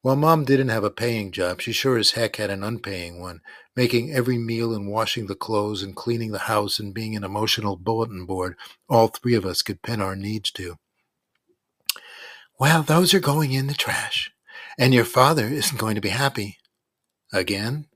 While 0.00 0.16
Mom 0.16 0.44
didn't 0.44 0.70
have 0.70 0.82
a 0.82 0.90
paying 0.90 1.30
job, 1.30 1.60
she 1.60 1.70
sure 1.72 1.96
as 1.96 2.12
heck 2.12 2.36
had 2.36 2.50
an 2.50 2.64
unpaying 2.64 3.20
one, 3.20 3.40
making 3.76 4.12
every 4.12 4.38
meal 4.38 4.74
and 4.74 4.88
washing 4.88 5.26
the 5.28 5.36
clothes 5.36 5.82
and 5.82 5.94
cleaning 5.94 6.32
the 6.32 6.40
house 6.40 6.80
and 6.80 6.92
being 6.92 7.14
an 7.14 7.22
emotional 7.22 7.76
bulletin 7.76 8.26
board 8.26 8.56
all 8.88 9.06
three 9.06 9.34
of 9.34 9.46
us 9.46 9.62
could 9.62 9.80
pin 9.80 10.00
our 10.00 10.16
needs 10.16 10.50
to. 10.52 10.76
Well, 12.58 12.82
those 12.82 13.14
are 13.14 13.20
going 13.20 13.52
in 13.52 13.68
the 13.68 13.74
trash, 13.74 14.32
and 14.76 14.92
your 14.92 15.04
father 15.04 15.46
isn't 15.46 15.78
going 15.78 15.94
to 15.94 16.00
be 16.00 16.08
happy. 16.08 16.58
Again? 17.32 17.86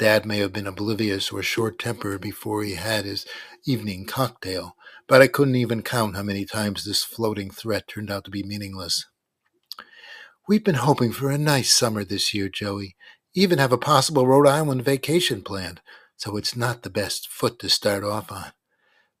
Dad 0.00 0.24
may 0.24 0.38
have 0.38 0.54
been 0.54 0.66
oblivious 0.66 1.30
or 1.30 1.42
short 1.42 1.78
tempered 1.78 2.22
before 2.22 2.62
he 2.64 2.76
had 2.76 3.04
his 3.04 3.26
evening 3.66 4.06
cocktail, 4.06 4.74
but 5.06 5.20
I 5.20 5.26
couldn't 5.26 5.56
even 5.56 5.82
count 5.82 6.16
how 6.16 6.22
many 6.22 6.46
times 6.46 6.86
this 6.86 7.04
floating 7.04 7.50
threat 7.50 7.86
turned 7.86 8.10
out 8.10 8.24
to 8.24 8.30
be 8.30 8.42
meaningless. 8.42 9.04
We've 10.48 10.64
been 10.64 10.76
hoping 10.76 11.12
for 11.12 11.30
a 11.30 11.36
nice 11.36 11.70
summer 11.70 12.02
this 12.02 12.32
year, 12.32 12.48
Joey. 12.48 12.96
Even 13.34 13.58
have 13.58 13.72
a 13.72 13.76
possible 13.78 14.26
Rhode 14.26 14.48
Island 14.48 14.86
vacation 14.86 15.42
planned, 15.42 15.82
so 16.16 16.38
it's 16.38 16.56
not 16.56 16.82
the 16.82 16.88
best 16.88 17.28
foot 17.28 17.58
to 17.58 17.68
start 17.68 18.02
off 18.02 18.32
on. 18.32 18.52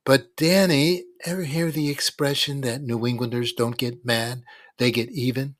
But 0.06 0.34
Danny, 0.34 1.04
ever 1.26 1.42
hear 1.42 1.70
the 1.70 1.90
expression 1.90 2.62
that 2.62 2.80
New 2.80 3.06
Englanders 3.06 3.52
don't 3.52 3.76
get 3.76 4.06
mad, 4.06 4.44
they 4.78 4.90
get 4.90 5.10
even? 5.10 5.56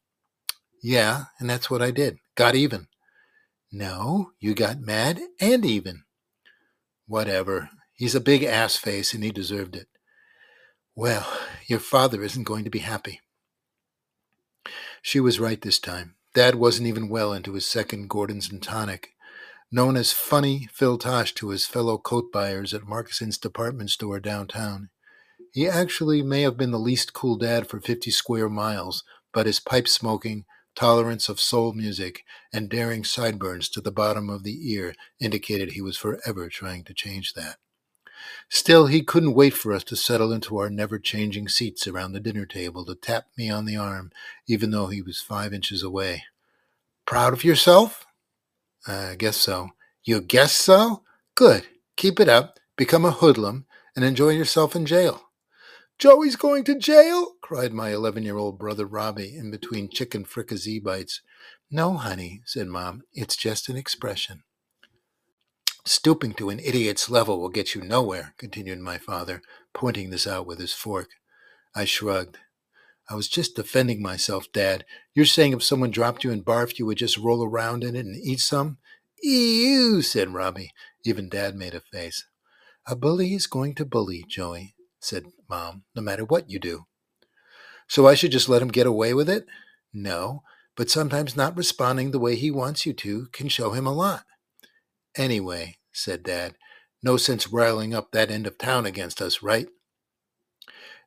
Yeah, 0.83 1.25
and 1.39 1.51
that's 1.51 1.71
what 1.71 1.83
I 1.83 1.91
did. 1.91 2.17
Got 2.37 2.55
even. 2.55 2.87
No, 3.73 4.33
you 4.41 4.55
got 4.55 4.81
mad 4.81 5.21
and 5.41 5.65
even. 5.65 6.03
Whatever. 7.07 7.71
He's 7.95 8.15
a 8.15 8.21
big 8.21 8.43
ass 8.43 8.77
face 8.77 9.15
and 9.15 9.23
he 9.23 9.31
deserved 9.31 9.77
it. 9.77 9.89
Well, 10.97 11.27
your 11.67 11.79
father 11.79 12.23
isn't 12.23 12.45
going 12.45 12.65
to 12.65 12.71
be 12.71 12.81
happy. 12.81 13.21
She 15.03 15.21
was 15.21 15.41
right 15.41 15.61
this 15.61 15.79
time. 15.79 16.17
Dad 16.35 16.57
wasn't 16.57 16.89
even 16.89 17.09
well 17.09 17.33
into 17.33 17.55
his 17.55 17.67
second 17.67 18.09
Gordon's 18.09 18.51
and 18.51 18.63
tonic. 18.63 19.11
Known 19.73 19.97
as 19.97 20.13
Funny 20.13 20.69
Phil 20.73 20.99
Tosh 20.99 21.33
to 21.35 21.51
his 21.51 21.67
fellow 21.67 21.97
coat 21.97 22.33
buyers 22.33 22.75
at 22.75 22.83
Markison's 22.83 23.39
department 23.39 23.91
store 23.91 24.19
downtown. 24.19 24.91
He 25.53 25.69
actually 25.69 26.23
may 26.23 26.43
have 26.43 26.57
been 26.57 26.71
the 26.71 26.79
least 26.79 27.13
cool 27.13 27.37
dad 27.37 27.69
for 27.69 27.81
50 27.81 28.11
square 28.11 28.49
miles, 28.49 29.05
but 29.33 29.47
his 29.47 29.61
pipe 29.61 29.89
smoking, 29.89 30.45
tolerance 30.81 31.29
of 31.29 31.39
soul 31.39 31.75
music, 31.75 32.25
and 32.55 32.71
daring 32.71 33.05
sideburns 33.05 33.69
to 33.69 33.83
the 33.83 33.93
bottom 33.93 34.31
of 34.31 34.45
the 34.45 34.73
ear 34.73 34.95
indicated 35.21 35.73
he 35.73 35.83
was 35.83 35.99
forever 35.99 36.49
trying 36.49 36.83
to 36.83 36.95
change 36.95 37.35
that. 37.35 37.57
Still, 38.49 38.87
he 38.87 39.03
couldn't 39.03 39.35
wait 39.35 39.53
for 39.53 39.75
us 39.75 39.85
to 39.85 39.95
settle 39.95 40.33
into 40.33 40.57
our 40.57 40.71
never 40.71 40.99
changing 40.99 41.49
seats 41.49 41.87
around 41.87 42.13
the 42.13 42.21
dinner 42.21 42.47
table 42.47 42.87
to 42.87 42.95
tap 42.95 43.27
me 43.37 43.51
on 43.51 43.67
the 43.67 43.77
arm, 43.77 44.11
even 44.47 44.71
though 44.71 44.87
he 44.87 45.03
was 45.03 45.21
five 45.21 45.53
inches 45.53 45.83
away. 45.83 46.25
Proud 47.05 47.35
of 47.35 47.45
yourself? 47.45 48.07
I 48.87 49.17
guess 49.19 49.37
so. 49.37 49.69
You 50.03 50.23
guess 50.23 50.53
so? 50.53 51.03
Good. 51.35 51.67
Keep 51.97 52.21
it 52.21 52.29
up. 52.31 52.59
Become 52.79 53.05
a 53.05 53.11
hoodlum 53.11 53.67
and 53.95 54.03
enjoy 54.03 54.31
yourself 54.31 54.75
in 54.75 54.87
jail. 54.87 55.30
Joey's 56.01 56.37
going 56.37 56.65
to 56.65 56.79
jail? 56.79 57.35
cried 57.43 57.75
my 57.75 57.93
11 57.93 58.23
year 58.23 58.39
old 58.39 58.59
brother 58.59 58.87
Robbie 58.87 59.37
in 59.37 59.51
between 59.51 59.91
chicken 59.91 60.25
fricassee 60.25 60.81
bites. 60.81 61.21
No, 61.71 61.93
honey, 61.93 62.41
said 62.47 62.69
Mom. 62.69 63.03
It's 63.13 63.37
just 63.37 63.69
an 63.69 63.77
expression. 63.77 64.43
Stooping 65.85 66.33
to 66.35 66.49
an 66.49 66.59
idiot's 66.59 67.11
level 67.11 67.39
will 67.39 67.51
get 67.51 67.75
you 67.75 67.83
nowhere, 67.83 68.35
continued 68.39 68.79
my 68.79 68.97
father, 68.97 69.43
pointing 69.75 70.09
this 70.09 70.27
out 70.27 70.47
with 70.47 70.59
his 70.59 70.73
fork. 70.73 71.11
I 71.75 71.85
shrugged. 71.85 72.39
I 73.11 73.15
was 73.15 73.29
just 73.29 73.55
defending 73.55 74.01
myself, 74.01 74.47
Dad. 74.55 74.87
You're 75.15 75.27
saying 75.27 75.53
if 75.53 75.63
someone 75.63 75.91
dropped 75.91 76.25
you 76.25 76.31
in 76.31 76.43
barf, 76.43 76.79
you 76.79 76.87
would 76.87 76.97
just 76.97 77.19
roll 77.19 77.45
around 77.45 77.85
in 77.85 77.95
it 77.95 78.07
and 78.07 78.17
eat 78.17 78.41
some? 78.41 78.79
Ew, 79.23 80.01
said 80.01 80.33
Robbie. 80.33 80.71
Even 81.05 81.29
Dad 81.29 81.55
made 81.55 81.75
a 81.75 81.81
face. 81.81 82.25
A 82.87 82.97
bully 82.97 83.35
is 83.35 83.47
going 83.47 83.75
to 83.75 83.85
bully, 83.85 84.25
Joey, 84.27 84.75
said 84.99 85.25
Mom, 85.51 85.83
no 85.95 86.01
matter 86.01 86.25
what 86.25 86.49
you 86.49 86.59
do. 86.59 86.87
So 87.89 88.07
I 88.07 88.15
should 88.15 88.31
just 88.31 88.49
let 88.49 88.63
him 88.63 88.69
get 88.69 88.87
away 88.87 89.13
with 89.13 89.29
it? 89.29 89.47
No, 89.93 90.45
but 90.77 90.89
sometimes 90.89 91.37
not 91.37 91.57
responding 91.57 92.13
the 92.13 92.21
way 92.21 92.37
he 92.37 92.51
wants 92.51 92.87
you 92.87 92.93
to 92.95 93.27
can 93.33 93.49
show 93.49 93.73
him 93.73 93.87
a 93.87 93.93
lot. 93.93 94.25
Anyway, 95.17 95.77
said 95.93 96.23
Dad, 96.23 96.55
no 97.03 97.17
sense 97.17 97.49
riling 97.49 97.93
up 97.93 98.13
that 98.13 98.31
end 98.31 98.47
of 98.47 98.57
town 98.57 98.87
against 98.87 99.21
us, 99.21 99.43
right? 99.43 99.69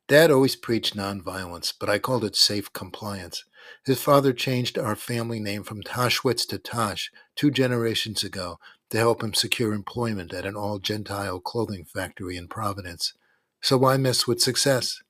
Dad 0.06 0.30
always 0.30 0.56
preached 0.56 0.94
nonviolence, 0.94 1.72
but 1.78 1.88
I 1.88 1.98
called 1.98 2.24
it 2.24 2.36
safe 2.36 2.70
compliance. 2.72 3.44
His 3.86 4.02
father 4.02 4.34
changed 4.34 4.78
our 4.78 4.94
family 4.94 5.40
name 5.40 5.62
from 5.62 5.82
Toshwitz 5.82 6.46
to 6.48 6.58
Tosh 6.58 7.10
two 7.34 7.50
generations 7.50 8.22
ago 8.22 8.58
to 8.90 8.98
help 8.98 9.22
him 9.22 9.32
secure 9.32 9.72
employment 9.72 10.34
at 10.34 10.44
an 10.44 10.56
all 10.56 10.78
Gentile 10.78 11.40
clothing 11.40 11.86
factory 11.86 12.36
in 12.36 12.48
Providence. 12.48 13.14
So 13.64 13.78
why 13.78 13.96
mess 13.96 14.26
with 14.26 14.42
success? 14.42 15.00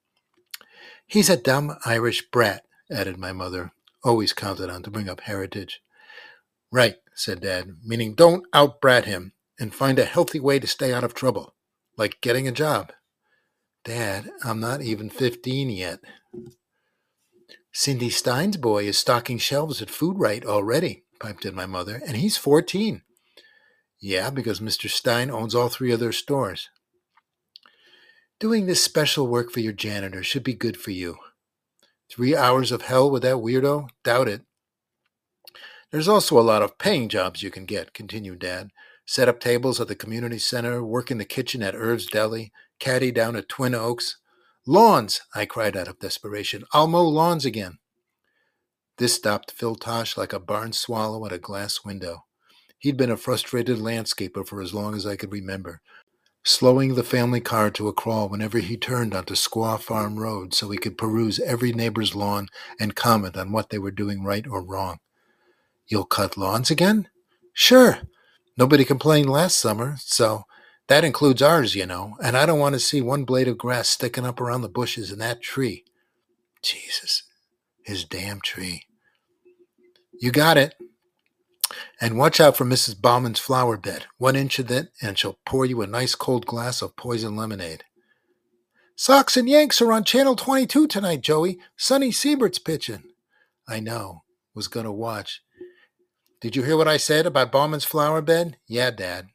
He's 1.09 1.29
a 1.29 1.37
dumb 1.37 1.77
Irish 1.85 2.31
brat, 2.31 2.63
added 2.89 3.19
my 3.19 3.33
mother, 3.33 3.73
always 4.05 4.33
counted 4.33 4.71
on 4.71 4.85
to 4.85 4.93
bring 4.93 5.09
up 5.09 5.23
heritage. 5.23 5.81
Right, 6.71 6.95
said 7.17 7.41
Dad, 7.41 7.79
meaning 7.85 8.15
don't 8.15 8.47
outbrat 8.55 9.07
him 9.07 9.33
and 9.59 9.75
find 9.75 9.99
a 9.99 10.05
healthy 10.05 10.39
way 10.39 10.61
to 10.61 10.69
stay 10.69 10.95
out 10.95 11.03
of 11.03 11.15
trouble, 11.15 11.57
like 11.99 12.21
getting 12.21 12.47
a 12.47 12.53
job. 12.53 12.93
Dad, 13.85 14.31
I'm 14.45 14.61
not 14.61 14.83
even 14.83 15.11
15 15.11 15.71
yet. 15.71 15.99
Cindy 17.73 18.09
Stein's 18.09 18.57
boy 18.57 18.85
is 18.85 18.97
stocking 18.97 19.39
shelves 19.39 19.83
at 19.83 19.91
Food 19.91 20.21
Right 20.21 20.45
already, 20.45 21.03
piped 21.19 21.45
in 21.45 21.57
my 21.57 21.67
mother, 21.67 22.01
and 22.07 22.17
he's 22.17 22.37
14. 22.37 23.03
Yeah, 24.01 24.31
because 24.31 24.61
Mr. 24.61 24.89
Stein 24.89 25.29
owns 25.29 25.57
all 25.57 25.69
three 25.69 25.91
of 25.91 25.99
their 25.99 26.13
stores. 26.13 26.71
Doing 28.45 28.67
this 28.67 28.85
special 28.85 29.27
work 29.27 29.51
for 29.51 29.61
your 29.61 29.73
janitor 29.73 30.23
should 30.23 30.45
be 30.45 30.53
good 30.53 30.77
for 30.77 30.91
you. 30.91 31.17
Three 32.11 32.37
hours 32.37 32.73
of 32.73 32.83
hell 32.83 33.11
with 33.11 33.23
that 33.23 33.37
weirdo? 33.37 33.89
Doubt 34.03 34.29
it. 34.29 34.43
There's 35.91 36.09
also 36.09 36.39
a 36.39 36.45
lot 36.45 36.61
of 36.61 36.77
paying 36.77 37.09
jobs 37.09 37.43
you 37.43 37.51
can 37.51 37.65
get, 37.65 37.95
continued 37.95 38.41
Dad. 38.41 38.69
Set 39.07 39.31
up 39.31 39.41
tables 39.41 39.81
at 39.81 39.89
the 39.89 39.95
community 39.95 40.39
center, 40.39 40.85
work 40.85 41.11
in 41.11 41.17
the 41.17 41.25
kitchen 41.25 41.63
at 41.63 41.75
Irv's 41.75 42.05
Deli, 42.05 42.53
caddy 42.79 43.11
down 43.11 43.35
at 43.35 43.49
Twin 43.49 43.75
Oaks. 43.75 44.19
Lawns, 44.67 45.23
I 45.35 45.47
cried 45.47 45.75
out 45.75 45.89
of 45.89 45.99
desperation. 45.99 46.65
I'll 46.75 46.87
mow 46.87 47.09
lawns 47.09 47.47
again. 47.47 47.79
This 48.99 49.15
stopped 49.15 49.53
Phil 49.53 49.75
Tosh 49.75 50.19
like 50.19 50.35
a 50.35 50.39
barn 50.39 50.75
swallow 50.75 51.25
at 51.25 51.33
a 51.33 51.39
glass 51.39 51.83
window. 51.83 52.27
He'd 52.77 52.99
been 52.99 53.11
a 53.11 53.17
frustrated 53.17 53.79
landscaper 53.79 54.47
for 54.47 54.61
as 54.61 54.75
long 54.75 54.95
as 54.95 55.07
I 55.07 55.17
could 55.17 55.33
remember, 55.33 55.81
slowing 56.45 56.95
the 56.95 57.03
family 57.03 57.41
car 57.41 57.71
to 57.71 57.89
a 57.89 57.93
crawl 57.93 58.29
whenever 58.29 58.59
he 58.59 58.77
turned 58.77 59.15
onto 59.15 59.35
Squaw 59.35 59.81
Farm 59.81 60.19
Road 60.19 60.55
so 60.55 60.71
he 60.71 60.79
could 60.79 60.99
peruse 60.99 61.41
every 61.41 61.73
neighbor's 61.73 62.15
lawn 62.15 62.49
and 62.79 62.95
comment 62.95 63.37
on 63.37 63.51
what 63.51 63.71
they 63.71 63.79
were 63.79 63.91
doing 63.91 64.23
right 64.23 64.47
or 64.47 64.63
wrong. 64.63 64.99
You'll 65.87 66.05
cut 66.05 66.37
lawns 66.37 66.71
again? 66.71 67.09
Sure. 67.55 67.99
Nobody 68.57 68.85
complained 68.85 69.31
last 69.31 69.59
summer, 69.59 69.97
so 69.99 70.45
that 70.89 71.05
includes 71.05 71.43
ours, 71.43 71.75
you 71.75 71.87
know, 71.87 72.17
and 72.23 72.37
I 72.37 72.47
don't 72.47 72.59
want 72.59 72.75
to 72.75 72.81
see 72.81 73.01
one 73.01 73.25
blade 73.25 73.49
of 73.49 73.59
grass 73.59 73.89
sticking 73.89 74.27
up 74.27 74.41
around 74.41 74.63
the 74.63 74.69
bushes 74.69 75.11
in 75.11 75.19
that 75.19 75.43
tree. 75.43 75.85
Jesus, 76.63 77.23
his 77.85 78.05
damn 78.05 78.41
tree. 78.41 78.85
You 80.21 80.31
got 80.31 80.57
it. 80.57 80.75
And 82.05 82.19
watch 82.19 82.39
out 82.39 82.55
for 82.55 82.67
Mrs. 82.67 83.01
Bauman's 83.01 83.39
flower 83.39 83.79
bed. 83.79 84.05
One 84.19 84.37
inch 84.37 84.59
of 84.59 84.71
it, 84.71 84.89
and 85.01 85.19
she'll 85.19 85.39
pour 85.47 85.65
you 85.65 85.81
a 85.81 85.87
nice 85.87 86.15
cold 86.15 86.45
glass 86.45 86.83
of 86.83 86.97
poison 86.97 87.35
lemonade. 87.35 87.83
Sox 88.95 89.39
and 89.39 89.49
Yanks 89.49 89.81
are 89.81 89.91
on 89.91 90.05
Channel 90.05 90.37
22 90.37 90.87
tonight, 90.87 91.23
Joey. 91.23 91.59
Sonny 91.79 92.11
Siebert's 92.11 92.59
pitching. 92.59 93.05
I 93.67 93.81
know. 93.81 94.25
Was 94.55 94.69
going 94.69 94.85
to 94.85 94.93
watch. 94.93 95.41
Did 96.43 96.57
you 96.57 96.63
hear 96.63 96.77
what 96.77 96.89
I 96.89 96.99
said 96.99 97.25
about 97.25 97.51
Bauman's 97.51 97.87
flower 97.87 98.21
bed? 98.21 98.59
Yeah, 98.69 98.91
Dad. 98.91 99.29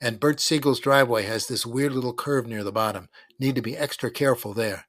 And 0.00 0.20
Bert 0.20 0.38
Siegel's 0.38 0.78
driveway 0.78 1.24
has 1.24 1.48
this 1.48 1.66
weird 1.66 1.90
little 1.90 2.14
curve 2.14 2.46
near 2.46 2.62
the 2.62 2.70
bottom. 2.70 3.08
Need 3.40 3.56
to 3.56 3.60
be 3.60 3.76
extra 3.76 4.08
careful 4.08 4.54
there. 4.54 4.84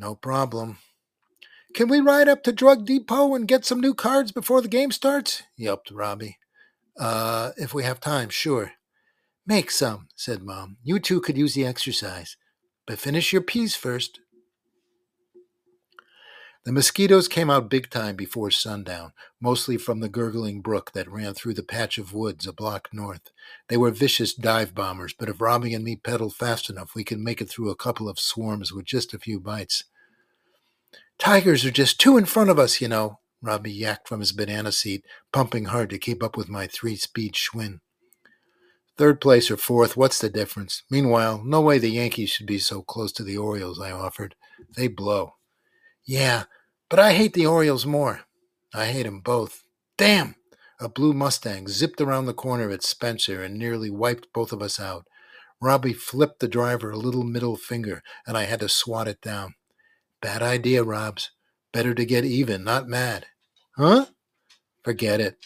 No 0.00 0.16
problem. 0.16 0.78
Can 1.74 1.88
we 1.88 1.98
ride 1.98 2.28
up 2.28 2.44
to 2.44 2.52
Drug 2.52 2.86
Depot 2.86 3.34
and 3.34 3.48
get 3.48 3.64
some 3.64 3.80
new 3.80 3.94
cards 3.94 4.30
before 4.30 4.60
the 4.60 4.68
game 4.68 4.92
starts? 4.92 5.42
yelped 5.56 5.90
Robbie. 5.90 6.38
Uh, 6.98 7.50
if 7.56 7.74
we 7.74 7.82
have 7.82 7.98
time, 7.98 8.28
sure. 8.28 8.74
Make 9.44 9.72
some, 9.72 10.06
said 10.14 10.42
Mom. 10.42 10.76
You 10.84 11.00
two 11.00 11.20
could 11.20 11.36
use 11.36 11.54
the 11.54 11.66
exercise. 11.66 12.36
But 12.86 13.00
finish 13.00 13.32
your 13.32 13.42
peas 13.42 13.74
first. 13.74 14.20
The 16.64 16.72
mosquitoes 16.72 17.26
came 17.26 17.50
out 17.50 17.68
big 17.68 17.90
time 17.90 18.14
before 18.14 18.52
sundown, 18.52 19.12
mostly 19.40 19.76
from 19.76 19.98
the 19.98 20.08
gurgling 20.08 20.62
brook 20.62 20.92
that 20.92 21.10
ran 21.10 21.34
through 21.34 21.54
the 21.54 21.62
patch 21.64 21.98
of 21.98 22.14
woods 22.14 22.46
a 22.46 22.52
block 22.52 22.88
north. 22.92 23.32
They 23.68 23.76
were 23.76 23.90
vicious 23.90 24.32
dive 24.32 24.74
bombers, 24.74 25.12
but 25.12 25.28
if 25.28 25.40
Robbie 25.40 25.74
and 25.74 25.84
me 25.84 25.96
pedaled 25.96 26.36
fast 26.36 26.70
enough, 26.70 26.94
we 26.94 27.02
could 27.04 27.18
make 27.18 27.42
it 27.42 27.50
through 27.50 27.70
a 27.70 27.76
couple 27.76 28.08
of 28.08 28.20
swarms 28.20 28.72
with 28.72 28.86
just 28.86 29.12
a 29.12 29.18
few 29.18 29.40
bites. 29.40 29.84
Tigers 31.18 31.64
are 31.64 31.70
just 31.70 32.00
two 32.00 32.16
in 32.16 32.24
front 32.24 32.50
of 32.50 32.58
us, 32.58 32.80
you 32.80 32.88
know, 32.88 33.20
Robbie 33.40 33.78
yacked 33.78 34.08
from 34.08 34.20
his 34.20 34.32
banana 34.32 34.72
seat, 34.72 35.04
pumping 35.32 35.66
hard 35.66 35.90
to 35.90 35.98
keep 35.98 36.22
up 36.22 36.36
with 36.36 36.48
my 36.48 36.66
three 36.66 36.96
speed 36.96 37.34
Schwinn. 37.34 37.80
Third 38.96 39.20
place 39.20 39.50
or 39.50 39.56
fourth, 39.56 39.96
what's 39.96 40.18
the 40.18 40.30
difference? 40.30 40.82
Meanwhile, 40.90 41.42
no 41.44 41.60
way 41.60 41.78
the 41.78 41.90
Yankees 41.90 42.30
should 42.30 42.46
be 42.46 42.58
so 42.58 42.82
close 42.82 43.12
to 43.12 43.24
the 43.24 43.36
Orioles, 43.36 43.80
I 43.80 43.90
offered. 43.90 44.34
They 44.76 44.88
blow. 44.88 45.34
Yeah, 46.04 46.44
but 46.88 46.98
I 46.98 47.12
hate 47.12 47.32
the 47.32 47.46
Orioles 47.46 47.86
more. 47.86 48.22
I 48.72 48.86
hate 48.86 49.06
'em 49.06 49.20
both. 49.20 49.64
Damn! 49.96 50.36
A 50.80 50.88
blue 50.88 51.12
Mustang 51.12 51.68
zipped 51.68 52.00
around 52.00 52.26
the 52.26 52.34
corner 52.34 52.70
at 52.70 52.82
Spencer 52.82 53.42
and 53.42 53.58
nearly 53.58 53.90
wiped 53.90 54.32
both 54.32 54.52
of 54.52 54.62
us 54.62 54.78
out. 54.80 55.06
Robbie 55.60 55.92
flipped 55.92 56.40
the 56.40 56.48
driver 56.48 56.90
a 56.90 56.98
little 56.98 57.24
middle 57.24 57.56
finger, 57.56 58.02
and 58.26 58.36
I 58.36 58.44
had 58.44 58.60
to 58.60 58.68
swat 58.68 59.08
it 59.08 59.20
down. 59.20 59.54
Bad 60.24 60.40
idea, 60.40 60.82
Robs. 60.82 61.32
Better 61.70 61.92
to 61.92 62.06
get 62.06 62.24
even, 62.24 62.64
not 62.64 62.88
mad. 62.88 63.26
Huh? 63.76 64.06
Forget 64.82 65.20
it. 65.20 65.36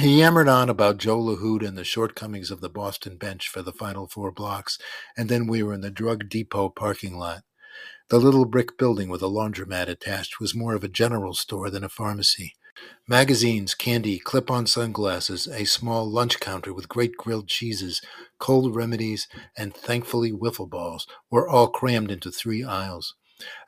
He 0.00 0.20
yammered 0.20 0.48
on 0.48 0.70
about 0.70 0.96
Joe 0.96 1.18
Lahoud 1.18 1.62
and 1.62 1.76
the 1.76 1.84
shortcomings 1.84 2.50
of 2.50 2.62
the 2.62 2.70
Boston 2.70 3.18
bench 3.18 3.50
for 3.50 3.60
the 3.60 3.70
final 3.70 4.06
four 4.06 4.32
blocks, 4.32 4.78
and 5.14 5.28
then 5.28 5.46
we 5.46 5.62
were 5.62 5.74
in 5.74 5.82
the 5.82 5.90
drug 5.90 6.30
depot 6.30 6.70
parking 6.70 7.18
lot. 7.18 7.42
The 8.08 8.18
little 8.18 8.46
brick 8.46 8.78
building 8.78 9.10
with 9.10 9.20
a 9.20 9.26
laundromat 9.26 9.88
attached 9.88 10.40
was 10.40 10.54
more 10.54 10.74
of 10.74 10.82
a 10.82 10.88
general 10.88 11.34
store 11.34 11.68
than 11.68 11.84
a 11.84 11.90
pharmacy. 11.90 12.54
Magazines, 13.06 13.74
candy, 13.74 14.18
clip 14.18 14.50
on 14.50 14.66
sunglasses, 14.66 15.46
a 15.48 15.66
small 15.66 16.10
lunch 16.10 16.40
counter 16.40 16.72
with 16.72 16.88
great 16.88 17.14
grilled 17.18 17.48
cheeses, 17.48 18.00
cold 18.38 18.74
remedies, 18.74 19.28
and 19.54 19.74
thankfully 19.74 20.32
wiffle 20.32 20.70
balls 20.70 21.06
were 21.30 21.46
all 21.46 21.68
crammed 21.68 22.10
into 22.10 22.30
three 22.30 22.64
aisles. 22.64 23.16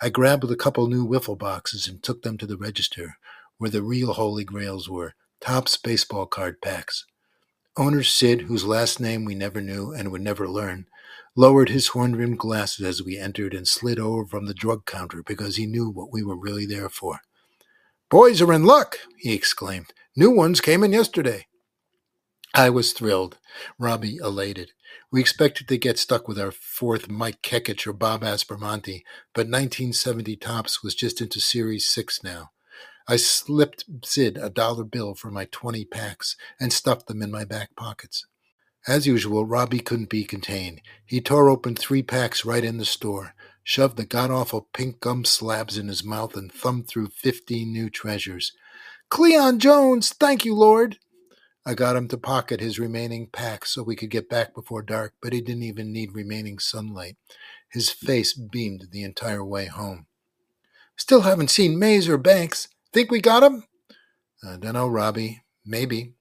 I 0.00 0.08
grabbed 0.08 0.44
a 0.44 0.56
couple 0.56 0.86
new 0.86 1.06
wiffle 1.06 1.38
boxes 1.38 1.88
and 1.88 2.02
took 2.02 2.22
them 2.22 2.38
to 2.38 2.46
the 2.46 2.56
register, 2.56 3.16
where 3.58 3.70
the 3.70 3.82
real 3.82 4.12
holy 4.12 4.44
grails 4.44 4.88
were 4.88 5.14
Topps 5.40 5.76
baseball 5.76 6.26
card 6.26 6.60
packs. 6.60 7.04
Owner 7.76 8.02
Sid, 8.02 8.42
whose 8.42 8.64
last 8.64 9.00
name 9.00 9.24
we 9.24 9.34
never 9.34 9.60
knew 9.60 9.92
and 9.92 10.10
would 10.12 10.22
never 10.22 10.48
learn, 10.48 10.86
lowered 11.36 11.68
his 11.68 11.88
horn 11.88 12.14
rimmed 12.14 12.38
glasses 12.38 12.86
as 12.86 13.02
we 13.02 13.18
entered 13.18 13.52
and 13.52 13.66
slid 13.66 13.98
over 13.98 14.24
from 14.24 14.46
the 14.46 14.54
drug 14.54 14.86
counter 14.86 15.22
because 15.22 15.56
he 15.56 15.66
knew 15.66 15.90
what 15.90 16.12
we 16.12 16.22
were 16.22 16.36
really 16.36 16.66
there 16.66 16.88
for. 16.88 17.20
Boys 18.08 18.40
are 18.40 18.52
in 18.52 18.64
luck, 18.64 18.98
he 19.18 19.34
exclaimed. 19.34 19.92
New 20.16 20.30
ones 20.30 20.60
came 20.60 20.84
in 20.84 20.92
yesterday. 20.92 21.46
I 22.56 22.70
was 22.70 22.92
thrilled, 22.92 23.38
Robbie 23.80 24.18
elated. 24.18 24.74
We 25.10 25.20
expected 25.20 25.66
to 25.66 25.76
get 25.76 25.98
stuck 25.98 26.28
with 26.28 26.38
our 26.38 26.52
fourth 26.52 27.10
Mike 27.10 27.42
Kekich 27.42 27.84
or 27.84 27.92
Bob 27.92 28.22
Aspromonte, 28.22 29.02
but 29.34 29.48
1970 29.48 30.36
Topps 30.36 30.80
was 30.80 30.94
just 30.94 31.20
into 31.20 31.40
Series 31.40 31.88
6 31.88 32.22
now. 32.22 32.52
I 33.08 33.16
slipped 33.16 33.86
Sid 34.04 34.38
a 34.40 34.50
dollar 34.50 34.84
bill 34.84 35.16
for 35.16 35.32
my 35.32 35.46
20 35.46 35.84
packs 35.86 36.36
and 36.60 36.72
stuffed 36.72 37.08
them 37.08 37.22
in 37.22 37.32
my 37.32 37.44
back 37.44 37.74
pockets. 37.74 38.24
As 38.86 39.04
usual, 39.04 39.44
Robbie 39.46 39.80
couldn't 39.80 40.08
be 40.08 40.22
contained. 40.22 40.80
He 41.04 41.20
tore 41.20 41.50
open 41.50 41.74
three 41.74 42.04
packs 42.04 42.44
right 42.44 42.62
in 42.62 42.78
the 42.78 42.84
store, 42.84 43.34
shoved 43.64 43.96
the 43.96 44.06
god 44.06 44.30
awful 44.30 44.68
pink 44.72 45.00
gum 45.00 45.24
slabs 45.24 45.76
in 45.76 45.88
his 45.88 46.04
mouth, 46.04 46.36
and 46.36 46.52
thumbed 46.52 46.86
through 46.86 47.08
15 47.08 47.72
new 47.72 47.90
treasures. 47.90 48.52
Cleon 49.10 49.58
Jones, 49.58 50.10
thank 50.10 50.44
you, 50.44 50.54
Lord. 50.54 50.98
I 51.66 51.74
got 51.74 51.96
him 51.96 52.08
to 52.08 52.18
pocket 52.18 52.60
his 52.60 52.78
remaining 52.78 53.26
pack 53.26 53.64
so 53.64 53.82
we 53.82 53.96
could 53.96 54.10
get 54.10 54.28
back 54.28 54.54
before 54.54 54.82
dark, 54.82 55.14
but 55.22 55.32
he 55.32 55.40
didn't 55.40 55.62
even 55.62 55.92
need 55.92 56.14
remaining 56.14 56.58
sunlight. 56.58 57.16
His 57.70 57.90
face 57.90 58.34
beamed 58.34 58.88
the 58.90 59.02
entire 59.02 59.44
way 59.44 59.66
home. 59.66 60.06
Still 60.96 61.22
haven't 61.22 61.50
seen 61.50 61.78
Mays 61.78 62.08
or 62.08 62.18
Banks. 62.18 62.68
Think 62.92 63.10
we 63.10 63.20
got 63.20 63.42
him? 63.42 63.64
I 64.46 64.56
dunno, 64.56 64.88
Robbie. 64.88 65.42
Maybe. 65.64 66.14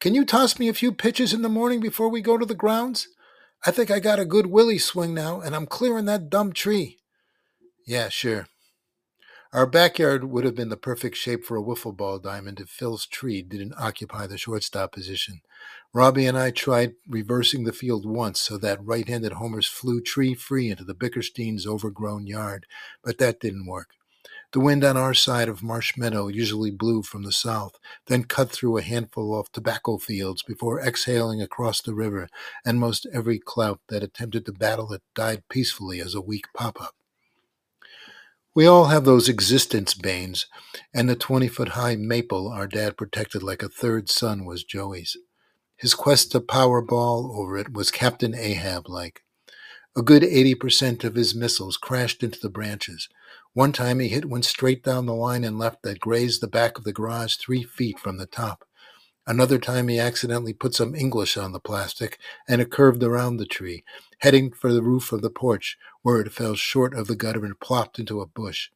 Can 0.00 0.14
you 0.14 0.24
toss 0.24 0.58
me 0.58 0.68
a 0.68 0.74
few 0.74 0.92
pitches 0.92 1.32
in 1.32 1.42
the 1.42 1.48
morning 1.48 1.80
before 1.80 2.08
we 2.08 2.20
go 2.20 2.36
to 2.36 2.44
the 2.44 2.54
grounds? 2.54 3.08
I 3.64 3.70
think 3.70 3.90
I 3.90 4.00
got 4.00 4.18
a 4.18 4.26
good 4.26 4.46
willy 4.46 4.78
swing 4.78 5.14
now, 5.14 5.40
and 5.40 5.54
I'm 5.54 5.66
clearing 5.66 6.04
that 6.06 6.28
dumb 6.28 6.52
tree. 6.52 6.98
Yeah, 7.86 8.08
sure. 8.08 8.48
Our 9.54 9.66
backyard 9.66 10.24
would 10.24 10.44
have 10.44 10.56
been 10.56 10.70
the 10.70 10.76
perfect 10.76 11.16
shape 11.16 11.44
for 11.44 11.56
a 11.56 11.62
wiffle 11.62 11.96
ball 11.96 12.18
diamond 12.18 12.58
if 12.58 12.68
Phil's 12.68 13.06
tree 13.06 13.40
didn't 13.40 13.76
occupy 13.78 14.26
the 14.26 14.36
shortstop 14.36 14.90
position. 14.90 15.42
Robbie 15.92 16.26
and 16.26 16.36
I 16.36 16.50
tried 16.50 16.94
reversing 17.08 17.62
the 17.62 17.72
field 17.72 18.04
once 18.04 18.40
so 18.40 18.58
that 18.58 18.84
right 18.84 19.06
handed 19.06 19.34
homers 19.34 19.68
flew 19.68 20.00
tree 20.00 20.34
free 20.34 20.70
into 20.70 20.82
the 20.82 20.92
Bickersteins' 20.92 21.68
overgrown 21.68 22.26
yard, 22.26 22.66
but 23.04 23.18
that 23.18 23.38
didn't 23.38 23.68
work. 23.68 23.90
The 24.50 24.58
wind 24.58 24.82
on 24.82 24.96
our 24.96 25.14
side 25.14 25.48
of 25.48 25.62
Marsh 25.62 25.96
Meadow 25.96 26.26
usually 26.26 26.72
blew 26.72 27.04
from 27.04 27.22
the 27.22 27.30
south, 27.30 27.78
then 28.06 28.24
cut 28.24 28.50
through 28.50 28.78
a 28.78 28.82
handful 28.82 29.38
of 29.38 29.52
tobacco 29.52 29.98
fields 29.98 30.42
before 30.42 30.80
exhaling 30.80 31.40
across 31.40 31.80
the 31.80 31.94
river, 31.94 32.28
and 32.64 32.80
most 32.80 33.06
every 33.12 33.38
clout 33.38 33.78
that 33.88 34.02
attempted 34.02 34.46
to 34.46 34.52
battle 34.52 34.92
it 34.92 35.02
died 35.14 35.44
peacefully 35.48 36.00
as 36.00 36.16
a 36.16 36.20
weak 36.20 36.46
pop 36.54 36.82
up. 36.82 36.96
We 38.54 38.66
all 38.66 38.84
have 38.84 39.04
those 39.04 39.28
existence 39.28 39.94
banes, 39.94 40.46
and 40.94 41.08
the 41.08 41.16
20 41.16 41.48
foot 41.48 41.70
high 41.70 41.96
maple 41.96 42.46
our 42.46 42.68
dad 42.68 42.96
protected 42.96 43.42
like 43.42 43.64
a 43.64 43.68
third 43.68 44.08
son 44.08 44.44
was 44.44 44.62
Joey's. 44.62 45.16
His 45.76 45.92
quest 45.92 46.30
to 46.30 46.40
powerball 46.40 47.36
over 47.36 47.58
it 47.58 47.72
was 47.72 47.90
Captain 47.90 48.32
Ahab 48.32 48.88
like. 48.88 49.22
A 49.96 50.02
good 50.02 50.22
80% 50.22 51.02
of 51.02 51.16
his 51.16 51.34
missiles 51.34 51.76
crashed 51.76 52.22
into 52.22 52.38
the 52.38 52.48
branches. 52.48 53.08
One 53.54 53.72
time 53.72 53.98
he 53.98 54.06
hit 54.06 54.26
one 54.26 54.44
straight 54.44 54.84
down 54.84 55.06
the 55.06 55.14
line 55.14 55.42
and 55.42 55.58
left 55.58 55.82
that 55.82 55.98
grazed 55.98 56.40
the 56.40 56.46
back 56.46 56.78
of 56.78 56.84
the 56.84 56.92
garage 56.92 57.34
three 57.34 57.64
feet 57.64 57.98
from 57.98 58.18
the 58.18 58.26
top. 58.26 58.64
Another 59.26 59.58
time 59.58 59.88
he 59.88 59.98
accidentally 59.98 60.52
put 60.52 60.74
some 60.74 60.94
English 60.94 61.36
on 61.36 61.50
the 61.50 61.60
plastic 61.60 62.18
and 62.46 62.60
it 62.60 62.70
curved 62.70 63.02
around 63.02 63.38
the 63.38 63.46
tree, 63.46 63.82
heading 64.18 64.52
for 64.52 64.72
the 64.72 64.82
roof 64.82 65.12
of 65.12 65.22
the 65.22 65.30
porch, 65.30 65.76
it 66.04 66.32
fell 66.32 66.54
short 66.54 66.94
of 66.94 67.06
the 67.06 67.16
gutter 67.16 67.44
and 67.44 67.58
plopped 67.58 67.98
into 67.98 68.20
a 68.20 68.26
bush. 68.26 68.70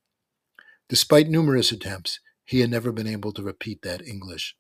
Despite 0.89 1.29
numerous 1.29 1.71
attempts, 1.71 2.21
he 2.45 2.61
had 2.61 2.71
never 2.71 2.93
been 2.93 3.07
able 3.07 3.33
to 3.33 3.43
repeat 3.43 3.83
that 3.83 4.07
English. 4.07 4.57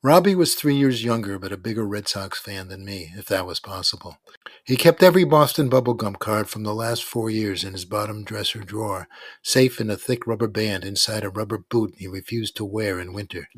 Robbie 0.00 0.36
was 0.36 0.54
three 0.54 0.76
years 0.76 1.02
younger, 1.02 1.40
but 1.40 1.50
a 1.50 1.56
bigger 1.56 1.84
Red 1.84 2.06
Sox 2.06 2.38
fan 2.38 2.68
than 2.68 2.84
me, 2.84 3.12
if 3.16 3.26
that 3.26 3.46
was 3.46 3.58
possible. 3.58 4.18
He 4.62 4.76
kept 4.76 5.02
every 5.02 5.24
Boston 5.24 5.68
bubblegum 5.68 6.20
card 6.20 6.48
from 6.48 6.62
the 6.62 6.74
last 6.74 7.02
four 7.02 7.30
years 7.30 7.64
in 7.64 7.72
his 7.72 7.84
bottom 7.84 8.22
dresser 8.22 8.60
drawer, 8.60 9.08
safe 9.42 9.80
in 9.80 9.90
a 9.90 9.96
thick 9.96 10.24
rubber 10.24 10.46
band 10.46 10.84
inside 10.84 11.24
a 11.24 11.30
rubber 11.30 11.58
boot 11.58 11.94
he 11.96 12.06
refused 12.06 12.54
to 12.58 12.64
wear 12.64 13.00
in 13.00 13.12
winter. 13.12 13.48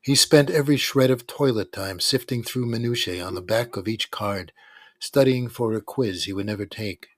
He 0.00 0.14
spent 0.14 0.48
every 0.48 0.78
shred 0.78 1.10
of 1.10 1.26
toilet 1.26 1.72
time 1.72 2.00
sifting 2.00 2.42
through 2.42 2.66
minutiae 2.66 3.22
on 3.22 3.34
the 3.34 3.42
back 3.42 3.76
of 3.76 3.86
each 3.86 4.10
card, 4.10 4.52
studying 5.02 5.48
for 5.48 5.72
a 5.72 5.80
quiz 5.80 6.24
he 6.24 6.32
would 6.32 6.46
never 6.46 6.64
take. 6.64 7.08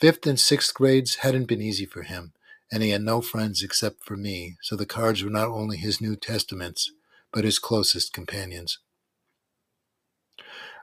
Fifth 0.00 0.26
and 0.26 0.38
sixth 0.38 0.74
grades 0.74 1.16
hadn't 1.16 1.46
been 1.46 1.62
easy 1.62 1.86
for 1.86 2.02
him, 2.02 2.32
and 2.72 2.82
he 2.82 2.90
had 2.90 3.02
no 3.02 3.20
friends 3.20 3.62
except 3.62 4.04
for 4.04 4.16
me, 4.16 4.56
so 4.62 4.74
the 4.74 4.84
cards 4.84 5.22
were 5.22 5.30
not 5.30 5.46
only 5.46 5.76
his 5.76 6.00
New 6.00 6.16
Testaments, 6.16 6.90
but 7.32 7.44
his 7.44 7.60
closest 7.60 8.12
companions. 8.12 8.80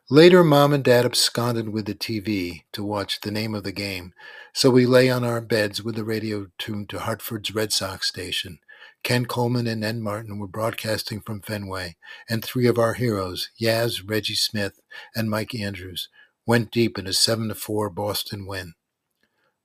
Later, 0.10 0.42
Mom 0.42 0.72
and 0.72 0.86
Dad 0.86 1.06
absconded 1.06 1.68
with 1.68 1.86
the 1.86 1.94
TV 1.94 2.64
to 2.72 2.82
watch 2.82 3.20
the 3.20 3.32
name 3.32 3.54
of 3.54 3.66
the 3.66 3.74
game, 3.74 4.14
so 4.54 4.70
we 4.70 4.86
lay 4.86 5.10
on 5.10 5.26
our 5.26 5.42
beds 5.42 5.84
with 5.84 5.96
the 5.96 6.06
radio 6.06 6.48
tuned 6.58 6.88
to 6.90 7.00
Hartford's 7.00 7.54
Red 7.54 7.74
Sox 7.74 8.08
station. 8.08 8.60
Ken 9.04 9.26
Coleman 9.26 9.68
and 9.68 9.82
Ned 9.82 9.98
Martin 9.98 10.38
were 10.38 10.48
broadcasting 10.48 11.20
from 11.20 11.42
Fenway, 11.42 11.98
and 12.30 12.44
three 12.44 12.68
of 12.68 12.78
our 12.78 12.94
heroes, 12.94 13.50
Yaz, 13.60 14.02
Reggie 14.08 14.36
Smith, 14.36 14.80
and 15.16 15.30
Mike 15.30 15.56
Andrews, 15.56 16.08
went 16.46 16.72
deep 16.72 16.98
in 16.98 17.08
a 17.08 17.14
7 17.14 17.48
to 17.50 17.56
4 17.56 17.90
Boston 17.90 18.46
win. 18.46 18.74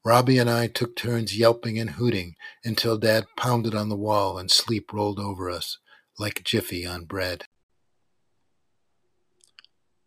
Robbie 0.04 0.38
and 0.38 0.48
I 0.48 0.68
took 0.68 0.94
turns 0.94 1.36
yelping 1.36 1.78
and 1.78 1.90
hooting 1.90 2.36
until 2.64 2.96
Dad 2.96 3.24
pounded 3.36 3.74
on 3.74 3.88
the 3.88 3.96
wall 3.96 4.38
and 4.38 4.50
sleep 4.50 4.92
rolled 4.92 5.18
over 5.18 5.50
us 5.50 5.78
like 6.18 6.44
Jiffy 6.44 6.86
on 6.86 7.04
bread. 7.04 7.46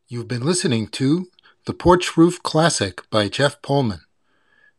You've 0.07 0.27
been 0.27 0.45
listening 0.45 0.87
to 0.87 1.27
The 1.65 1.73
Porch 1.73 2.15
Roof 2.17 2.41
Classic 2.41 3.01
by 3.09 3.27
Jeff 3.27 3.61
Pullman. 3.61 4.01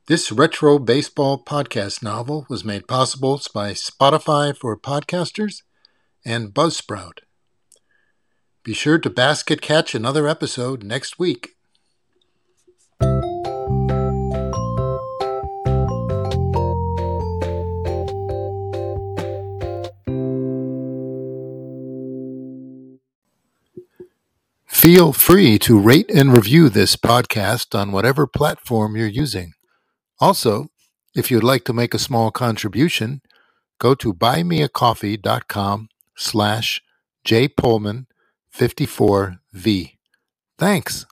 This 0.08 0.32
retro 0.32 0.78
baseball 0.78 1.44
podcast 1.44 2.02
novel 2.02 2.46
was 2.48 2.64
made 2.64 2.88
possible 2.88 3.40
by 3.54 3.72
Spotify 3.72 4.56
for 4.56 4.76
podcasters 4.76 5.62
and 6.24 6.52
Buzzsprout. 6.54 7.18
Be 8.64 8.72
sure 8.72 8.98
to 8.98 9.08
basket 9.08 9.60
catch 9.60 9.94
another 9.94 10.26
episode 10.26 10.82
next 10.82 11.18
week. 11.18 11.50
Feel 24.80 25.12
free 25.12 25.58
to 25.58 25.78
rate 25.78 26.10
and 26.10 26.32
review 26.32 26.70
this 26.70 26.96
podcast 26.96 27.78
on 27.78 27.92
whatever 27.92 28.26
platform 28.26 28.96
you're 28.96 29.06
using. 29.06 29.52
Also, 30.18 30.68
if 31.14 31.30
you'd 31.30 31.44
like 31.44 31.66
to 31.66 31.74
make 31.74 31.92
a 31.92 31.98
small 31.98 32.30
contribution, 32.30 33.20
go 33.78 33.94
to 33.94 34.14
buymeacoffee.com 34.14 35.90
slash 36.16 36.80
jpullman54v. 37.26 39.98
Thanks. 40.58 41.04